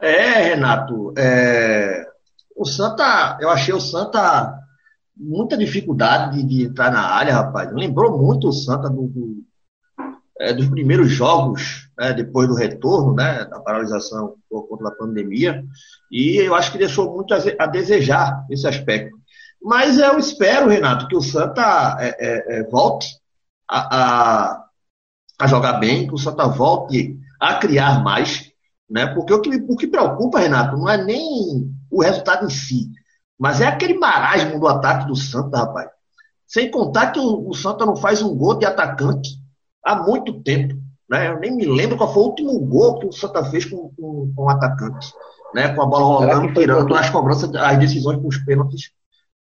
É, 0.01 0.41
Renato, 0.41 1.13
é... 1.17 2.05
o 2.55 2.65
Santa, 2.65 3.37
eu 3.39 3.49
achei 3.49 3.73
o 3.73 3.79
Santa 3.79 4.62
muita 5.15 5.57
dificuldade 5.57 6.37
de, 6.37 6.43
de, 6.43 6.63
entrar 6.65 6.91
na 6.91 7.01
área, 7.01 7.33
rapaz. 7.33 7.71
Lembrou 7.73 8.17
muito 8.17 8.49
o 8.49 8.53
Santa 8.53 8.89
do, 8.89 9.07
do 9.07 9.43
é, 10.39 10.53
dos 10.53 10.67
primeiros 10.67 11.11
jogos, 11.11 11.89
né, 11.97 12.13
depois 12.13 12.47
do 12.47 12.55
retorno, 12.55 13.13
né, 13.13 13.45
da 13.45 13.59
paralisação 13.59 14.35
por 14.49 14.67
conta 14.67 14.85
da 14.85 14.91
pandemia, 14.91 15.63
e 16.11 16.37
eu 16.37 16.55
acho 16.55 16.71
que 16.71 16.77
deixou 16.77 17.13
muito 17.13 17.33
a, 17.33 17.37
a 17.59 17.67
desejar 17.67 18.45
esse 18.49 18.67
aspecto. 18.67 19.17
Mas 19.61 19.97
eu 19.97 20.17
espero, 20.17 20.69
Renato, 20.69 21.07
que 21.07 21.15
o 21.15 21.21
Santa 21.21 21.97
é, 21.99 22.07
é, 22.19 22.59
é, 22.59 22.63
volte 22.69 23.07
a, 23.69 23.97
a, 23.97 24.65
a, 25.39 25.47
jogar 25.47 25.73
bem, 25.73 26.07
que 26.07 26.13
o 26.13 26.17
Santa 26.17 26.47
volte 26.47 27.17
a 27.39 27.55
criar 27.55 28.03
mais, 28.03 28.51
né? 28.89 29.07
Porque 29.07 29.33
o 29.33 29.39
que, 29.39 29.49
o 29.69 29.77
que 29.77 29.87
preocupa, 29.87 30.39
Renato, 30.39 30.75
não 30.75 30.89
é 30.89 31.01
nem 31.01 31.71
o 31.89 32.01
resultado 32.01 32.45
em 32.45 32.49
si, 32.49 32.89
mas 33.39 33.61
é 33.61 33.67
aquele 33.67 33.97
marasmo 33.97 34.59
do 34.59 34.67
ataque 34.67 35.07
do 35.07 35.15
Santa, 35.15 35.57
rapaz. 35.57 35.89
Sem 36.47 36.69
contar 36.69 37.11
que 37.11 37.19
o, 37.19 37.49
o 37.49 37.53
Santa 37.53 37.85
não 37.85 37.95
faz 37.95 38.21
um 38.21 38.35
gol 38.35 38.55
de 38.59 38.65
atacante 38.65 39.31
há 39.83 39.95
muito 39.95 40.41
tempo. 40.41 40.75
Né? 41.09 41.29
Eu 41.29 41.39
nem 41.39 41.55
me 41.55 41.65
lembro 41.65 41.97
qual 41.97 42.13
foi 42.13 42.23
o 42.23 42.27
último 42.27 42.59
gol 42.59 42.99
que 42.99 43.07
o 43.07 43.11
Santa 43.11 43.43
fez 43.45 43.65
com, 43.65 43.91
com, 43.97 44.31
com 44.35 44.43
o 44.43 44.49
atacante. 44.49 45.13
Né? 45.53 45.69
Com 45.69 45.81
a 45.81 45.85
bola 45.85 46.05
rolando, 46.05 46.53
tirando 46.53 46.95
as 46.95 47.09
cobranças, 47.09 47.53
as 47.55 47.77
decisões 47.79 48.19
com 48.19 48.27
os 48.27 48.37
pênaltis, 48.37 48.91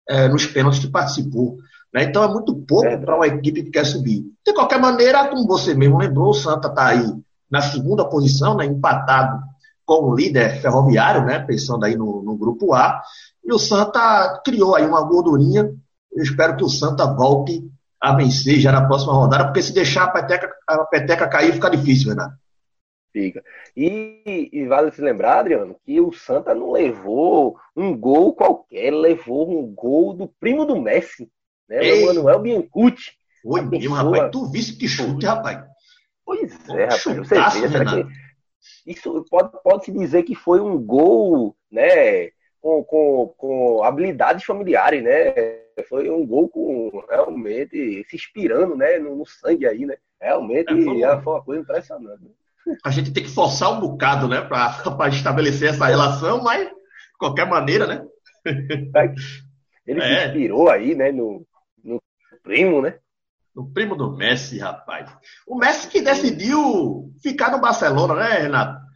é, 0.07 0.27
nos 0.27 0.45
pênaltis 0.45 0.79
que 0.79 0.89
participou. 0.89 1.57
Né? 1.93 2.03
Então 2.03 2.23
é 2.23 2.27
muito 2.27 2.55
pouco 2.55 2.87
é. 2.87 2.97
para 2.97 3.15
uma 3.15 3.27
equipe 3.27 3.63
que 3.63 3.71
quer 3.71 3.85
subir. 3.85 4.23
De 4.45 4.53
qualquer 4.53 4.79
maneira, 4.79 5.27
como 5.27 5.47
você 5.47 5.73
mesmo 5.73 5.97
lembrou, 5.97 6.29
o 6.29 6.33
Santa 6.33 6.67
está 6.67 6.87
aí 6.87 7.13
na 7.49 7.61
segunda 7.61 8.05
posição, 8.05 8.55
né? 8.55 8.65
empatado 8.65 9.41
com 9.85 10.09
o 10.09 10.15
líder 10.15 10.61
ferroviário, 10.61 11.25
né? 11.25 11.39
pensando 11.39 11.85
aí 11.85 11.95
no, 11.95 12.21
no 12.21 12.37
grupo 12.37 12.73
A. 12.73 13.01
E 13.47 13.53
o 13.53 13.57
Santa 13.57 14.41
criou 14.43 14.75
aí 14.75 14.85
uma 14.85 15.01
gordurinha. 15.01 15.73
Eu 16.11 16.21
espero 16.21 16.57
que 16.57 16.65
o 16.65 16.69
Santa 16.69 17.05
volte 17.05 17.63
a 17.99 18.13
vencer 18.13 18.59
já 18.59 18.73
na 18.73 18.85
próxima 18.85 19.13
rodada, 19.13 19.45
porque 19.45 19.63
se 19.63 19.73
deixar 19.73 20.03
a 20.03 20.11
peteca, 20.11 20.53
a 20.67 20.83
peteca 20.83 21.29
cair, 21.29 21.53
fica 21.53 21.69
difícil, 21.69 22.09
Renato. 22.09 22.35
Fica. 23.13 23.41
E, 23.75 24.49
e, 24.51 24.67
vale 24.67 24.91
se 24.91 25.01
lembrar, 25.01 25.39
Adriano, 25.39 25.77
que 25.85 25.99
o 26.01 26.11
Santa 26.11 26.53
não 26.53 26.71
levou 26.73 27.57
um 27.73 27.97
gol 27.97 28.35
qualquer, 28.35 28.91
levou 28.91 29.49
um 29.49 29.73
gol 29.73 30.13
do 30.13 30.27
primo 30.27 30.65
do 30.65 30.79
Messi, 30.79 31.31
né? 31.69 31.83
Ei. 31.83 32.03
O 32.03 32.07
Manuel 32.07 32.39
Biancucci. 32.39 33.13
Foi 33.41 33.61
mesmo, 33.61 33.95
rapaz. 33.95 34.29
Tu 34.29 34.51
viste 34.51 34.77
que 34.77 34.89
chute, 34.89 35.25
rapaz. 35.25 35.63
Pois 36.25 36.51
é, 36.69 36.83
rapaz. 36.83 37.01
Chutaço, 37.01 37.59
Você 37.61 37.67
vê, 37.69 37.85
que 37.85 38.07
isso 38.91 39.25
pode, 39.29 39.51
pode 39.63 39.85
se 39.85 39.91
dizer 39.91 40.23
que 40.23 40.35
foi 40.35 40.59
um 40.59 40.77
gol, 40.77 41.55
né? 41.71 42.29
Com, 42.61 42.83
com, 42.83 43.33
com 43.37 43.83
habilidades 43.83 44.43
familiares, 44.43 45.03
né? 45.03 45.33
Foi 45.87 46.09
um 46.09 46.25
gol 46.25 46.49
com 46.49 47.03
realmente 47.09 48.03
se 48.09 48.15
inspirando, 48.15 48.75
né? 48.75 48.97
No, 48.97 49.15
no 49.15 49.25
sangue 49.25 49.67
aí, 49.67 49.85
né? 49.85 49.95
Realmente 50.19 50.73
é, 50.73 50.83
foi, 50.83 51.03
é, 51.03 51.21
foi 51.21 51.33
uma 51.33 51.43
coisa 51.43 51.61
impressionante. 51.61 52.23
A 52.83 52.91
gente 52.91 53.13
tem 53.13 53.23
que 53.23 53.29
forçar 53.29 53.71
um 53.71 53.79
bocado, 53.79 54.27
né? 54.27 54.41
Para 54.41 55.07
estabelecer 55.09 55.69
essa 55.69 55.85
relação, 55.85 56.43
mas 56.43 56.67
de 56.67 57.17
qualquer 57.19 57.47
maneira, 57.47 57.85
né? 57.85 58.05
Ele 59.85 60.01
é. 60.01 60.21
se 60.21 60.27
inspirou 60.27 60.69
aí, 60.69 60.95
né? 60.95 61.11
No, 61.11 61.45
no 61.83 62.01
primo, 62.43 62.81
né? 62.81 62.97
No 63.55 63.71
primo 63.71 63.95
do 63.95 64.15
Messi, 64.15 64.59
rapaz. 64.59 65.09
O 65.47 65.57
Messi 65.57 65.87
que 65.87 66.01
decidiu 66.01 67.11
ficar 67.23 67.51
no 67.51 67.59
Barcelona, 67.59 68.15
né, 68.15 68.37
Renato? 68.39 68.86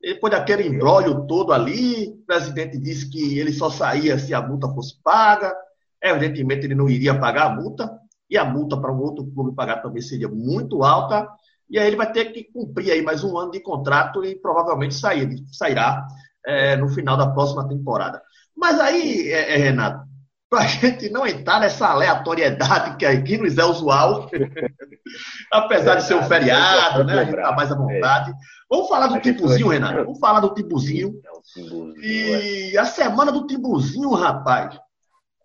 Depois 0.00 0.32
daquele 0.32 0.66
embrólio 0.66 1.26
todo 1.26 1.52
ali, 1.52 2.08
o 2.08 2.26
presidente 2.26 2.78
disse 2.78 3.10
que 3.10 3.38
ele 3.38 3.52
só 3.52 3.68
saía 3.68 4.18
se 4.18 4.32
a 4.32 4.40
multa 4.40 4.68
fosse 4.68 4.94
paga. 5.02 5.54
Evidentemente, 6.02 6.66
ele 6.66 6.74
não 6.74 6.88
iria 6.88 7.18
pagar 7.18 7.46
a 7.46 7.54
multa, 7.54 8.00
e 8.30 8.38
a 8.38 8.44
multa 8.44 8.80
para 8.80 8.92
um 8.92 9.00
outro 9.00 9.26
clube 9.26 9.54
pagar 9.54 9.82
também 9.82 10.00
seria 10.00 10.28
muito 10.28 10.82
alta. 10.84 11.28
E 11.68 11.78
aí 11.78 11.86
ele 11.86 11.96
vai 11.96 12.10
ter 12.10 12.26
que 12.26 12.44
cumprir 12.44 12.92
aí 12.92 13.02
mais 13.02 13.24
um 13.24 13.36
ano 13.36 13.50
de 13.50 13.60
contrato 13.60 14.24
e 14.24 14.36
provavelmente 14.36 14.94
sair, 14.94 15.36
sairá 15.52 16.06
é, 16.46 16.76
no 16.76 16.88
final 16.88 17.16
da 17.16 17.28
próxima 17.28 17.68
temporada. 17.68 18.22
Mas 18.56 18.78
aí, 18.78 19.30
é, 19.30 19.54
é, 19.54 19.56
Renato, 19.56 20.04
para 20.48 20.60
a 20.60 20.66
gente 20.66 21.10
não 21.10 21.26
entrar 21.26 21.60
nessa 21.60 21.88
aleatoriedade 21.88 22.96
que 22.96 23.04
aqui 23.04 23.36
nos 23.36 23.58
é 23.58 23.64
usual, 23.64 24.28
apesar 25.52 25.96
de 25.96 26.04
ser 26.04 26.14
um 26.14 26.22
feriado, 26.22 27.04
né? 27.04 27.14
A 27.14 27.24
gente 27.24 27.36
está 27.36 27.52
mais 27.52 27.70
à 27.70 27.76
vontade. 27.76 28.32
Vamos 28.70 28.88
falar 28.88 29.08
do 29.08 29.20
Timbuzinho, 29.20 29.68
Renato. 29.68 30.04
Vamos 30.04 30.20
falar 30.20 30.38
do 30.38 30.54
Timbuzinho. 30.54 31.20
É 31.56 32.70
e 32.70 32.78
a 32.78 32.84
semana 32.84 33.32
do 33.32 33.44
Timbuzinho, 33.46 34.10
rapaz. 34.10 34.78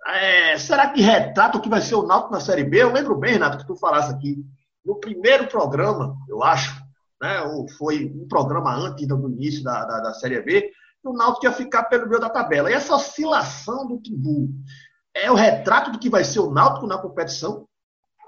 É, 0.06 0.58
será 0.60 0.90
que 0.92 1.02
retrata 1.02 1.58
o 1.58 1.62
que 1.62 1.68
vai 1.68 1.82
ser 1.82 1.96
o 1.96 2.06
Náutico 2.06 2.32
na 2.32 2.40
Série 2.40 2.64
B? 2.64 2.84
Eu 2.84 2.94
lembro 2.94 3.16
bem, 3.16 3.34
Renato, 3.34 3.58
que 3.58 3.66
tu 3.66 3.76
falasse 3.76 4.14
aqui 4.14 4.46
no 4.86 5.00
primeiro 5.00 5.48
programa, 5.48 6.16
eu 6.30 6.44
acho, 6.44 6.80
né? 7.20 7.42
Ou 7.42 7.68
foi 7.68 8.06
um 8.06 8.28
programa 8.28 8.76
antes 8.76 9.08
do 9.08 9.30
início 9.32 9.64
da, 9.64 9.84
da, 9.84 10.00
da 10.02 10.14
Série 10.14 10.40
B, 10.42 10.72
o 11.04 11.14
Náutico 11.14 11.48
ia 11.48 11.52
ficar 11.52 11.86
pelo 11.86 12.08
meio 12.08 12.22
da 12.22 12.30
tabela. 12.30 12.70
E 12.70 12.74
essa 12.74 12.94
oscilação 12.94 13.88
do 13.88 13.98
Timbu 13.98 14.50
é 15.16 15.32
o 15.32 15.36
retrato 15.36 15.92
do 15.92 15.98
que 15.98 16.10
vai 16.10 16.24
ser 16.24 16.42
o 16.42 16.52
Náutico 16.52 16.86
na 16.86 17.00
competição? 17.00 17.68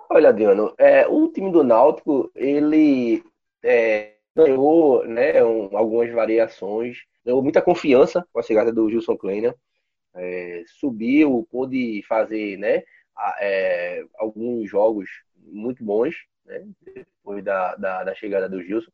Olha, 0.09 0.29
Adriano, 0.29 0.73
é, 0.79 1.07
o 1.07 1.27
time 1.27 1.51
do 1.51 1.63
Náutico, 1.63 2.31
ele 2.33 3.23
é, 3.63 4.16
ganhou 4.37 5.05
né, 5.05 5.43
um, 5.43 5.75
algumas 5.75 6.11
variações, 6.11 6.99
ganhou 7.25 7.41
muita 7.41 7.61
confiança 7.61 8.25
com 8.31 8.39
a 8.39 8.43
chegada 8.43 8.71
do 8.71 8.89
Gilson 8.89 9.17
Kleiner, 9.17 9.55
é, 10.15 10.63
subiu, 10.79 11.47
pôde 11.51 12.03
fazer 12.07 12.57
né, 12.57 12.83
é, 13.39 14.05
alguns 14.17 14.69
jogos 14.69 15.09
muito 15.35 15.83
bons 15.83 16.15
né, 16.45 16.63
depois 16.93 17.43
da, 17.43 17.75
da, 17.75 18.03
da, 18.03 18.15
chegada 18.15 18.47
do 18.47 18.61
Gilson. 18.61 18.91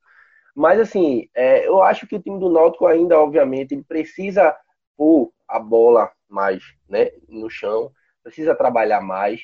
Mas, 0.56 0.80
assim, 0.80 1.30
é, 1.34 1.68
eu 1.68 1.82
acho 1.82 2.08
que 2.08 2.16
o 2.16 2.22
time 2.22 2.40
do 2.40 2.50
Náutico 2.50 2.86
ainda, 2.86 3.20
obviamente, 3.20 3.74
ele 3.74 3.84
precisa 3.84 4.56
pôr 4.96 5.34
a 5.48 5.60
bola 5.60 6.12
mais 6.30 6.64
né, 6.88 7.12
no 7.28 7.50
chão, 7.50 7.92
precisa 8.24 8.56
trabalhar 8.56 9.02
mais. 9.02 9.42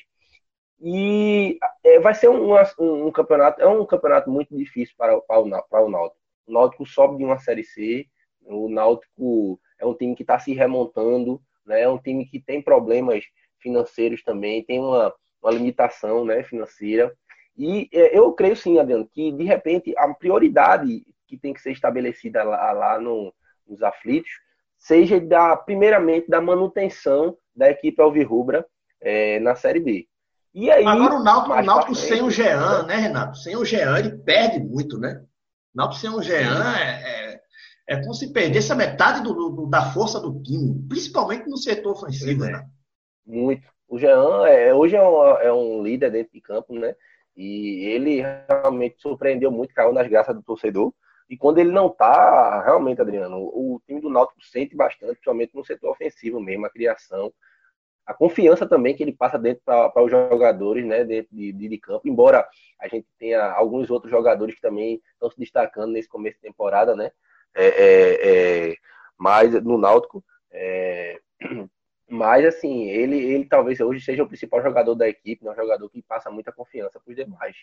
E 0.80 1.58
é, 1.84 2.00
vai 2.00 2.14
ser 2.14 2.28
um, 2.28 2.54
um, 2.54 3.06
um, 3.06 3.12
campeonato, 3.12 3.60
é 3.60 3.68
um 3.68 3.84
campeonato 3.84 4.30
muito 4.30 4.56
difícil 4.56 4.94
para, 4.96 5.20
para, 5.20 5.38
o, 5.38 5.62
para 5.68 5.84
o 5.84 5.90
Náutico. 5.90 6.20
O 6.46 6.52
Náutico 6.52 6.86
sobe 6.86 7.18
de 7.18 7.24
uma 7.24 7.38
Série 7.38 7.64
C, 7.64 8.06
o 8.42 8.68
Náutico 8.68 9.60
é 9.78 9.86
um 9.86 9.94
time 9.94 10.14
que 10.16 10.22
está 10.22 10.38
se 10.38 10.52
remontando, 10.52 11.40
né? 11.66 11.82
é 11.82 11.88
um 11.88 11.98
time 11.98 12.26
que 12.26 12.40
tem 12.40 12.62
problemas 12.62 13.24
financeiros 13.58 14.22
também, 14.22 14.64
tem 14.64 14.80
uma, 14.80 15.14
uma 15.42 15.52
limitação 15.52 16.24
né, 16.24 16.42
financeira. 16.42 17.14
E 17.56 17.88
é, 17.92 18.16
eu 18.16 18.32
creio 18.32 18.56
sim, 18.56 18.78
Adriano, 18.78 19.06
que 19.06 19.30
de 19.32 19.44
repente 19.44 19.94
a 19.96 20.12
prioridade 20.14 21.04
que 21.26 21.36
tem 21.36 21.52
que 21.52 21.60
ser 21.60 21.72
estabelecida 21.72 22.42
lá, 22.42 22.72
lá 22.72 22.98
no, 22.98 23.32
nos 23.66 23.82
aflitos 23.82 24.30
seja 24.78 25.20
da, 25.20 25.56
primeiramente 25.56 26.28
da 26.28 26.40
manutenção 26.40 27.36
da 27.54 27.70
equipe 27.70 28.00
Alvirrubra 28.00 28.66
é, 29.00 29.38
na 29.40 29.54
Série 29.54 29.80
B. 29.80 30.08
E 30.52 30.70
aí, 30.70 30.84
Agora 30.84 31.14
o 31.14 31.22
Náutico, 31.22 31.54
o 31.54 31.62
Náutico 31.62 31.94
sem 31.94 32.22
o 32.22 32.30
Jean, 32.30 32.82
né, 32.84 32.96
Renato? 32.96 33.38
Sem 33.38 33.56
o 33.56 33.64
Jean, 33.64 33.98
ele 33.98 34.18
perde 34.18 34.58
muito, 34.58 34.98
né? 34.98 35.22
O 35.74 35.78
Náutico 35.78 36.00
sem 36.00 36.10
o 36.10 36.20
Jean 36.20 36.76
é, 36.76 37.34
é, 37.34 37.40
é, 37.88 38.00
como 38.00 38.14
se 38.14 38.32
perdesse 38.32 38.72
a 38.72 38.76
metade 38.76 39.22
do, 39.22 39.32
do, 39.32 39.66
da 39.66 39.92
força 39.92 40.18
do 40.18 40.42
time, 40.42 40.84
principalmente 40.88 41.48
no 41.48 41.56
setor 41.56 41.92
ofensivo, 41.92 42.44
é. 42.44 42.52
né? 42.52 42.66
Muito. 43.24 43.62
O 43.88 43.98
Jean 43.98 44.46
é, 44.46 44.74
hoje 44.74 44.96
é 44.96 45.02
um, 45.02 45.24
é 45.36 45.52
um 45.52 45.82
líder 45.82 46.10
dentro 46.10 46.32
de 46.32 46.40
campo, 46.40 46.74
né? 46.74 46.94
E 47.36 47.86
ele 47.86 48.22
realmente 48.48 49.00
surpreendeu 49.00 49.52
muito, 49.52 49.72
caiu 49.72 49.92
nas 49.92 50.08
graças 50.08 50.34
do 50.34 50.42
torcedor. 50.42 50.92
E 51.28 51.36
quando 51.36 51.58
ele 51.58 51.70
não 51.70 51.88
tá, 51.88 52.60
realmente, 52.64 53.00
Adriano, 53.00 53.36
o 53.38 53.80
time 53.86 54.00
do 54.00 54.10
Náutico 54.10 54.42
sente 54.44 54.74
bastante, 54.74 55.12
principalmente 55.12 55.54
no 55.54 55.64
setor 55.64 55.92
ofensivo 55.92 56.40
mesmo, 56.40 56.66
a 56.66 56.70
criação, 56.70 57.32
a 58.06 58.14
confiança 58.14 58.66
também 58.66 58.94
que 58.94 59.02
ele 59.02 59.12
passa 59.12 59.38
dentro 59.38 59.62
para 59.64 60.02
os 60.02 60.10
jogadores, 60.10 60.84
né, 60.84 61.04
de, 61.04 61.26
de, 61.30 61.52
de, 61.52 61.78
campo. 61.78 62.08
Embora 62.08 62.46
a 62.80 62.88
gente 62.88 63.06
tenha 63.18 63.52
alguns 63.52 63.90
outros 63.90 64.10
jogadores 64.10 64.54
que 64.54 64.60
também 64.60 65.00
estão 65.12 65.30
se 65.30 65.38
destacando 65.38 65.92
nesse 65.92 66.08
começo 66.08 66.36
de 66.36 66.42
temporada, 66.42 66.96
né, 66.96 67.10
é, 67.54 67.66
é, 67.66 68.72
é, 68.72 69.60
no 69.62 69.78
Náutico, 69.78 70.24
é, 70.50 71.20
mas 72.08 72.44
assim, 72.44 72.88
ele, 72.88 73.16
ele 73.16 73.44
talvez 73.44 73.78
hoje 73.80 74.04
seja 74.04 74.24
o 74.24 74.28
principal 74.28 74.62
jogador 74.62 74.94
da 74.94 75.08
equipe, 75.08 75.44
né, 75.44 75.52
um 75.52 75.56
jogador 75.56 75.88
que 75.88 76.02
passa 76.02 76.30
muita 76.30 76.52
confiança 76.52 76.98
para 76.98 77.10
os 77.10 77.16
demais. 77.16 77.56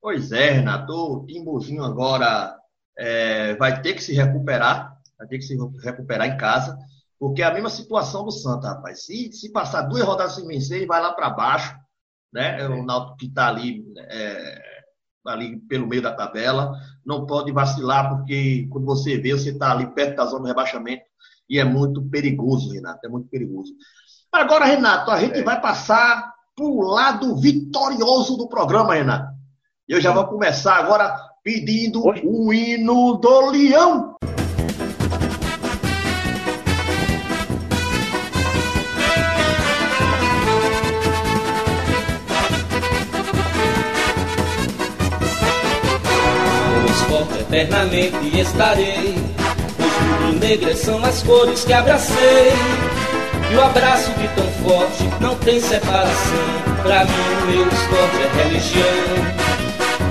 Pois 0.00 0.32
é, 0.32 0.50
Renato, 0.50 0.92
o 0.92 1.26
Timbuzinho 1.26 1.84
agora 1.84 2.58
é, 2.98 3.54
vai 3.54 3.80
ter 3.80 3.94
que 3.94 4.02
se 4.02 4.12
recuperar, 4.12 4.98
vai 5.16 5.28
ter 5.28 5.38
que 5.38 5.44
se 5.44 5.56
recuperar 5.84 6.26
em 6.26 6.36
casa, 6.36 6.76
porque 7.22 7.40
é 7.40 7.44
a 7.44 7.54
mesma 7.54 7.70
situação 7.70 8.24
do 8.24 8.32
Santa, 8.32 8.70
rapaz. 8.70 9.04
Se, 9.04 9.30
se 9.32 9.52
passar 9.52 9.82
duas 9.82 10.02
rodadas 10.02 10.34
sem 10.34 10.44
vencer, 10.44 10.78
ele 10.78 10.86
vai 10.86 11.00
lá 11.00 11.12
para 11.12 11.30
baixo, 11.30 11.72
né? 12.32 12.60
É 12.60 12.68
o 12.68 12.84
Náutico 12.84 13.16
que 13.16 13.26
está 13.26 13.46
ali, 13.46 13.84
é, 13.96 14.60
ali 15.28 15.56
pelo 15.68 15.86
meio 15.86 16.02
da 16.02 16.12
tabela, 16.12 16.72
não 17.06 17.24
pode 17.24 17.52
vacilar, 17.52 18.10
porque 18.10 18.66
quando 18.72 18.86
você 18.86 19.18
vê, 19.18 19.30
você 19.34 19.50
está 19.50 19.70
ali 19.70 19.86
perto 19.94 20.16
da 20.16 20.26
zona 20.26 20.40
do 20.40 20.48
rebaixamento 20.48 21.04
e 21.48 21.60
é 21.60 21.64
muito 21.64 22.02
perigoso, 22.02 22.72
Renato, 22.72 23.06
é 23.06 23.08
muito 23.08 23.28
perigoso. 23.28 23.72
Agora, 24.32 24.64
Renato, 24.64 25.12
a 25.12 25.20
gente 25.20 25.38
é. 25.38 25.44
vai 25.44 25.60
passar 25.60 26.28
para 26.56 26.64
o 26.64 26.80
lado 26.80 27.36
vitorioso 27.36 28.36
do 28.36 28.48
programa, 28.48 28.94
Renato. 28.94 29.32
Eu 29.88 30.00
já 30.00 30.10
vou 30.12 30.26
começar 30.26 30.74
agora 30.74 31.16
pedindo 31.44 32.04
Oi? 32.04 32.20
o 32.24 32.52
hino 32.52 33.14
do 33.18 33.50
Leão. 33.52 34.16
Eternamente 47.52 48.40
estarei. 48.40 49.14
Os 49.78 49.92
rubro-negras 49.92 50.78
são 50.78 51.04
as 51.04 51.22
cores 51.22 51.64
que 51.64 51.72
abracei. 51.72 52.52
E 53.50 53.54
o 53.54 53.62
abraço 53.62 54.10
de 54.12 54.28
tão 54.28 54.46
forte 54.64 55.04
não 55.20 55.34
tem 55.36 55.60
separação. 55.60 56.62
Pra 56.82 57.04
mim, 57.04 57.12
o 57.42 57.46
meu 57.46 57.68
esporte 57.68 58.16
é 58.22 58.42
religião. 58.42 59.42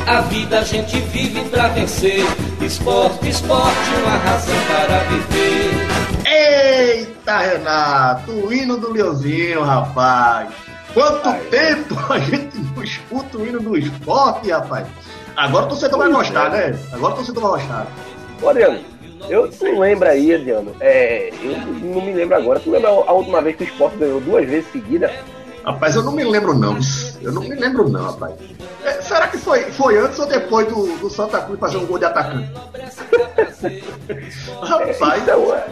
A 0.06 0.22
vida 0.22 0.60
a 0.60 0.64
gente 0.64 1.00
vive 1.00 1.42
pra 1.46 1.70
vencer. 1.70 2.24
Esporte, 2.62 3.30
esporte, 3.30 3.90
uma 4.04 4.18
razão 4.18 4.56
para 4.68 5.00
viver. 5.06 5.88
Eita, 6.28 7.40
Renato, 7.40 8.32
o 8.32 8.54
hino 8.54 8.78
do 8.78 8.94
Leozinho, 8.94 9.64
rapaz. 9.64 10.50
Quanto 10.94 11.28
Ai, 11.28 11.40
tempo 11.50 11.98
a 12.12 12.20
gente 12.20 12.58
não 12.58 12.84
escuta 12.84 13.38
o 13.38 13.48
hino 13.48 13.60
do 13.60 13.78
esporte, 13.78 14.52
rapaz. 14.52 14.86
Agora 15.36 15.66
o 15.66 15.70
torcedor 15.70 16.00
vai 16.00 16.12
gostar, 16.12 16.50
né? 16.50 16.78
Agora 16.92 17.14
o 17.14 17.18
torcedor 17.18 17.44
vai 17.44 17.60
gostar. 17.60 17.88
Ô, 18.42 18.50
Adriano, 18.50 18.80
eu, 19.30 19.50
tu 19.50 19.80
lembra 19.80 20.12
aí, 20.12 20.34
Adriano? 20.34 20.76
É, 20.80 21.32
eu 21.42 21.58
não 21.58 22.02
me 22.02 22.14
lembro 22.14 22.36
agora. 22.36 22.60
Tu 22.60 22.72
lembra 22.72 22.90
a 22.90 23.14
última 23.14 23.42
vez 23.42 23.56
que 23.56 23.64
o 23.64 23.68
esporte 23.68 23.98
ganhou 23.98 24.20
duas 24.22 24.48
vezes 24.48 24.72
seguida? 24.72 25.12
Rapaz, 25.64 25.96
eu 25.96 26.04
não 26.04 26.12
me 26.12 26.24
lembro 26.24 26.58
não. 26.58 26.78
Eu 27.22 27.32
não 27.32 27.42
me 27.42 27.56
lembro 27.56 27.88
não, 27.88 28.04
rapaz. 28.04 28.34
É, 28.84 29.02
será 29.02 29.28
que 29.28 29.38
foi, 29.38 29.62
foi 29.72 29.98
antes 29.98 30.18
ou 30.18 30.26
depois 30.26 30.68
do, 30.68 30.98
do 30.98 31.10
Santa 31.10 31.40
Cruz 31.42 31.60
fazer 31.60 31.78
um 31.78 31.86
gol 31.86 32.00
de 32.00 32.06
atacante? 32.06 32.50
rapaz. 34.62 35.22
Então, 35.22 35.56
é, 35.56 35.68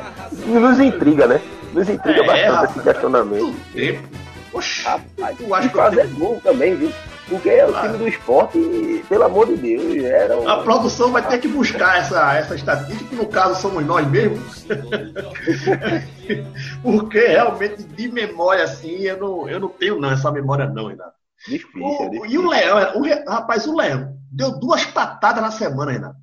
nos 0.46 0.80
intriga, 0.80 1.26
né? 1.26 1.42
Nos 1.74 1.90
intriga 1.90 2.22
é, 2.22 2.26
bastante 2.26 2.52
rapaz, 2.52 2.70
esse 2.70 2.80
questionamento. 2.82 3.56
Tempo. 3.74 4.08
Poxa, 4.52 4.90
rapaz, 4.90 5.38
eu 5.40 5.56
acho 5.56 5.70
que 5.70 5.76
fazer 5.76 6.02
tenho... 6.02 6.20
gol 6.20 6.42
também, 6.44 6.76
viu? 6.76 6.92
Porque 7.30 7.50
é 7.50 7.66
o 7.66 7.74
time 7.80 7.98
do 7.98 8.08
esporte, 8.08 9.06
pelo 9.08 9.24
amor 9.24 9.48
de 9.48 9.56
Deus, 9.56 10.04
era 10.04 10.38
um... 10.38 10.50
A 10.50 10.64
produção 10.64 11.12
vai 11.12 11.26
ter 11.28 11.38
que 11.38 11.48
buscar 11.48 12.00
essa, 12.00 12.36
essa 12.36 12.56
estatística, 12.56 13.08
que 13.08 13.16
no 13.16 13.28
caso 13.28 13.62
somos 13.62 13.86
nós 13.86 14.06
mesmos. 14.08 14.66
Porque 16.82 17.20
realmente, 17.20 17.84
de 17.84 18.12
memória, 18.12 18.64
assim, 18.64 19.04
eu 19.04 19.18
não, 19.18 19.48
eu 19.48 19.60
não 19.60 19.70
tenho 19.70 20.00
não, 20.00 20.12
essa 20.12 20.32
memória 20.32 20.68
não, 20.68 20.88
Renato. 20.88 21.14
Difícil, 21.48 21.82
o, 21.82 22.04
é 22.04 22.10
difícil. 22.10 22.32
E 22.32 22.38
o 22.40 22.50
Leão, 22.50 22.78
o, 22.96 23.30
rapaz, 23.30 23.68
o 23.68 23.76
Leão 23.76 24.18
deu 24.32 24.60
duas 24.60 24.86
patadas 24.86 25.44
na 25.44 25.52
semana, 25.52 25.92
Renato. 25.92 26.18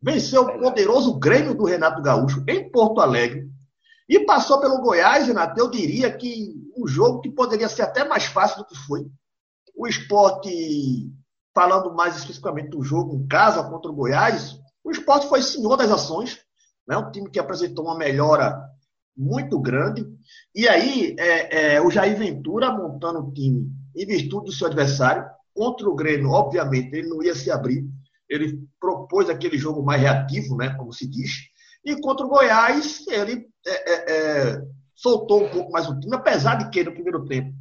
Venceu 0.00 0.42
o 0.42 0.58
poderoso 0.58 1.18
Grêmio 1.18 1.54
do 1.54 1.64
Renato 1.64 2.02
Gaúcho 2.02 2.42
em 2.48 2.70
Porto 2.70 3.00
Alegre. 3.00 3.48
E 4.08 4.20
passou 4.20 4.60
pelo 4.60 4.80
Goiás, 4.80 5.26
Renato. 5.26 5.58
Eu 5.58 5.70
diria 5.70 6.10
que 6.10 6.54
um 6.76 6.86
jogo 6.86 7.20
que 7.20 7.30
poderia 7.30 7.68
ser 7.68 7.82
até 7.82 8.04
mais 8.04 8.24
fácil 8.24 8.58
do 8.58 8.66
que 8.66 8.76
foi. 8.76 9.06
O 9.74 9.86
esporte, 9.86 11.10
falando 11.54 11.94
mais 11.94 12.16
especificamente 12.16 12.70
do 12.70 12.82
jogo 12.82 13.16
em 13.16 13.26
casa 13.26 13.62
contra 13.64 13.90
o 13.90 13.94
Goiás, 13.94 14.58
o 14.84 14.90
esporte 14.90 15.28
foi 15.28 15.42
senhor 15.42 15.76
das 15.76 15.90
ações, 15.90 16.38
né? 16.86 16.96
um 16.96 17.10
time 17.10 17.30
que 17.30 17.38
apresentou 17.38 17.84
uma 17.84 17.96
melhora 17.96 18.60
muito 19.16 19.58
grande. 19.60 20.06
E 20.54 20.68
aí, 20.68 21.14
é, 21.18 21.74
é, 21.74 21.80
o 21.80 21.90
Jair 21.90 22.16
Ventura 22.16 22.72
montando 22.72 23.20
o 23.20 23.32
time 23.32 23.70
em 23.94 24.06
virtude 24.06 24.46
do 24.46 24.52
seu 24.52 24.66
adversário, 24.66 25.24
contra 25.54 25.88
o 25.88 25.94
Grêmio, 25.94 26.30
obviamente, 26.30 26.94
ele 26.94 27.08
não 27.08 27.22
ia 27.22 27.34
se 27.34 27.50
abrir, 27.50 27.86
ele 28.28 28.58
propôs 28.80 29.28
aquele 29.28 29.58
jogo 29.58 29.82
mais 29.82 30.00
reativo, 30.00 30.56
né, 30.56 30.74
como 30.74 30.92
se 30.92 31.06
diz, 31.06 31.30
e 31.84 32.00
contra 32.00 32.24
o 32.24 32.28
Goiás, 32.28 33.06
ele 33.08 33.46
é, 33.66 33.92
é, 33.92 34.12
é 34.52 34.62
soltou 34.94 35.44
um 35.44 35.50
pouco 35.50 35.72
mais 35.72 35.88
o 35.88 35.98
time, 35.98 36.14
apesar 36.14 36.54
de 36.54 36.70
que 36.70 36.84
no 36.84 36.92
primeiro 36.92 37.26
tempo 37.26 37.52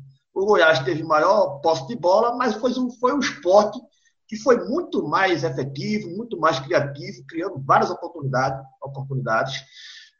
o 0.41 0.45
Goiás 0.45 0.79
teve 0.79 1.03
maior 1.03 1.59
posse 1.61 1.87
de 1.87 1.95
bola, 1.95 2.35
mas 2.35 2.55
foi 2.55 2.71
um, 2.71 2.89
foi 2.91 3.13
um 3.13 3.19
esporte 3.19 3.79
que 4.27 4.37
foi 4.37 4.57
muito 4.67 5.07
mais 5.07 5.43
efetivo, 5.43 6.09
muito 6.09 6.39
mais 6.39 6.59
criativo, 6.59 7.25
criando 7.27 7.61
várias 7.65 7.89
oportunidades, 7.89 8.61
oportunidades 8.81 9.65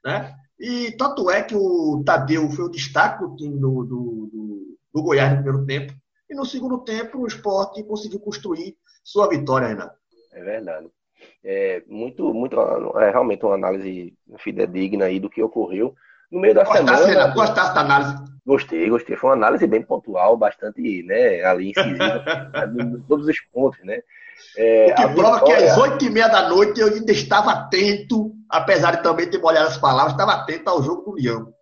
né? 0.03 0.35
E 0.59 0.91
tanto 0.91 1.29
é 1.29 1.41
que 1.41 1.55
o 1.55 2.03
Tadeu 2.05 2.49
foi 2.51 2.65
o 2.65 2.71
destaque 2.71 3.23
do 3.23 3.35
time 3.35 3.59
do, 3.59 3.83
do, 3.83 4.29
do, 4.31 4.77
do 4.93 5.03
Goiás 5.03 5.31
no 5.31 5.43
primeiro 5.43 5.65
tempo. 5.65 5.93
E 6.29 6.35
no 6.35 6.45
segundo 6.45 6.79
tempo, 6.79 7.19
o 7.19 7.27
esporte 7.27 7.83
conseguiu 7.83 8.19
construir 8.19 8.75
sua 9.03 9.27
vitória, 9.27 9.67
Renato. 9.67 9.95
É 10.31 10.43
verdade. 10.43 10.87
É 11.43 11.83
muito, 11.87 12.33
muito, 12.33 12.57
é 12.99 13.11
realmente 13.11 13.45
uma 13.45 13.55
análise 13.55 14.13
fidedigna 14.39 15.05
aí 15.05 15.19
do 15.19 15.29
que 15.29 15.41
ocorreu. 15.41 15.93
No 16.31 16.39
meio 16.39 16.53
da 16.53 16.63
gostasse, 16.63 16.85
semana. 16.85 17.07
Renato, 17.07 17.35
gostasse 17.35 17.75
da 17.75 17.81
análise? 17.81 18.30
Gostei, 18.51 18.89
gostei. 18.89 19.15
Foi 19.15 19.29
uma 19.29 19.35
análise 19.37 19.65
bem 19.65 19.81
pontual, 19.81 20.35
bastante, 20.35 21.03
né, 21.03 21.41
ali 21.41 21.69
incisiva, 21.69 22.21
todos 23.07 23.25
os 23.25 23.39
pontos, 23.39 23.81
né? 23.81 24.01
É, 24.57 24.87
o 24.91 24.95
que 24.95 25.15
prova 25.15 25.35
vitória... 25.35 25.55
que 25.55 25.63
às 25.63 25.77
oito 25.77 26.03
e 26.03 26.09
meia 26.09 26.27
da 26.27 26.49
noite 26.49 26.81
eu 26.81 26.87
ainda 26.87 27.11
estava 27.13 27.51
atento, 27.51 28.33
apesar 28.49 28.97
de 28.97 29.03
também 29.03 29.29
ter 29.29 29.37
molhado 29.37 29.69
as 29.69 29.77
palavras, 29.77 30.11
estava 30.11 30.33
atento 30.33 30.69
ao 30.69 30.83
jogo 30.83 31.01
do 31.01 31.11
Leão. 31.13 31.53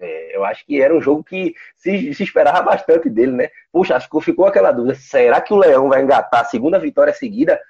É, 0.00 0.34
eu 0.34 0.42
acho 0.42 0.64
que 0.64 0.80
era 0.80 0.96
um 0.96 1.02
jogo 1.02 1.22
que 1.22 1.54
se, 1.76 2.14
se, 2.14 2.22
esperava 2.22 2.62
bastante 2.62 3.10
dele, 3.10 3.32
né? 3.32 3.50
Puxa, 3.70 4.00
que 4.00 4.20
ficou 4.22 4.46
aquela 4.46 4.72
dúvida: 4.72 4.94
será 4.94 5.38
que 5.38 5.52
o 5.52 5.58
Leão 5.58 5.90
vai 5.90 6.02
engatar 6.02 6.40
a 6.40 6.46
segunda 6.46 6.78
vitória 6.78 7.12
seguida 7.12 7.60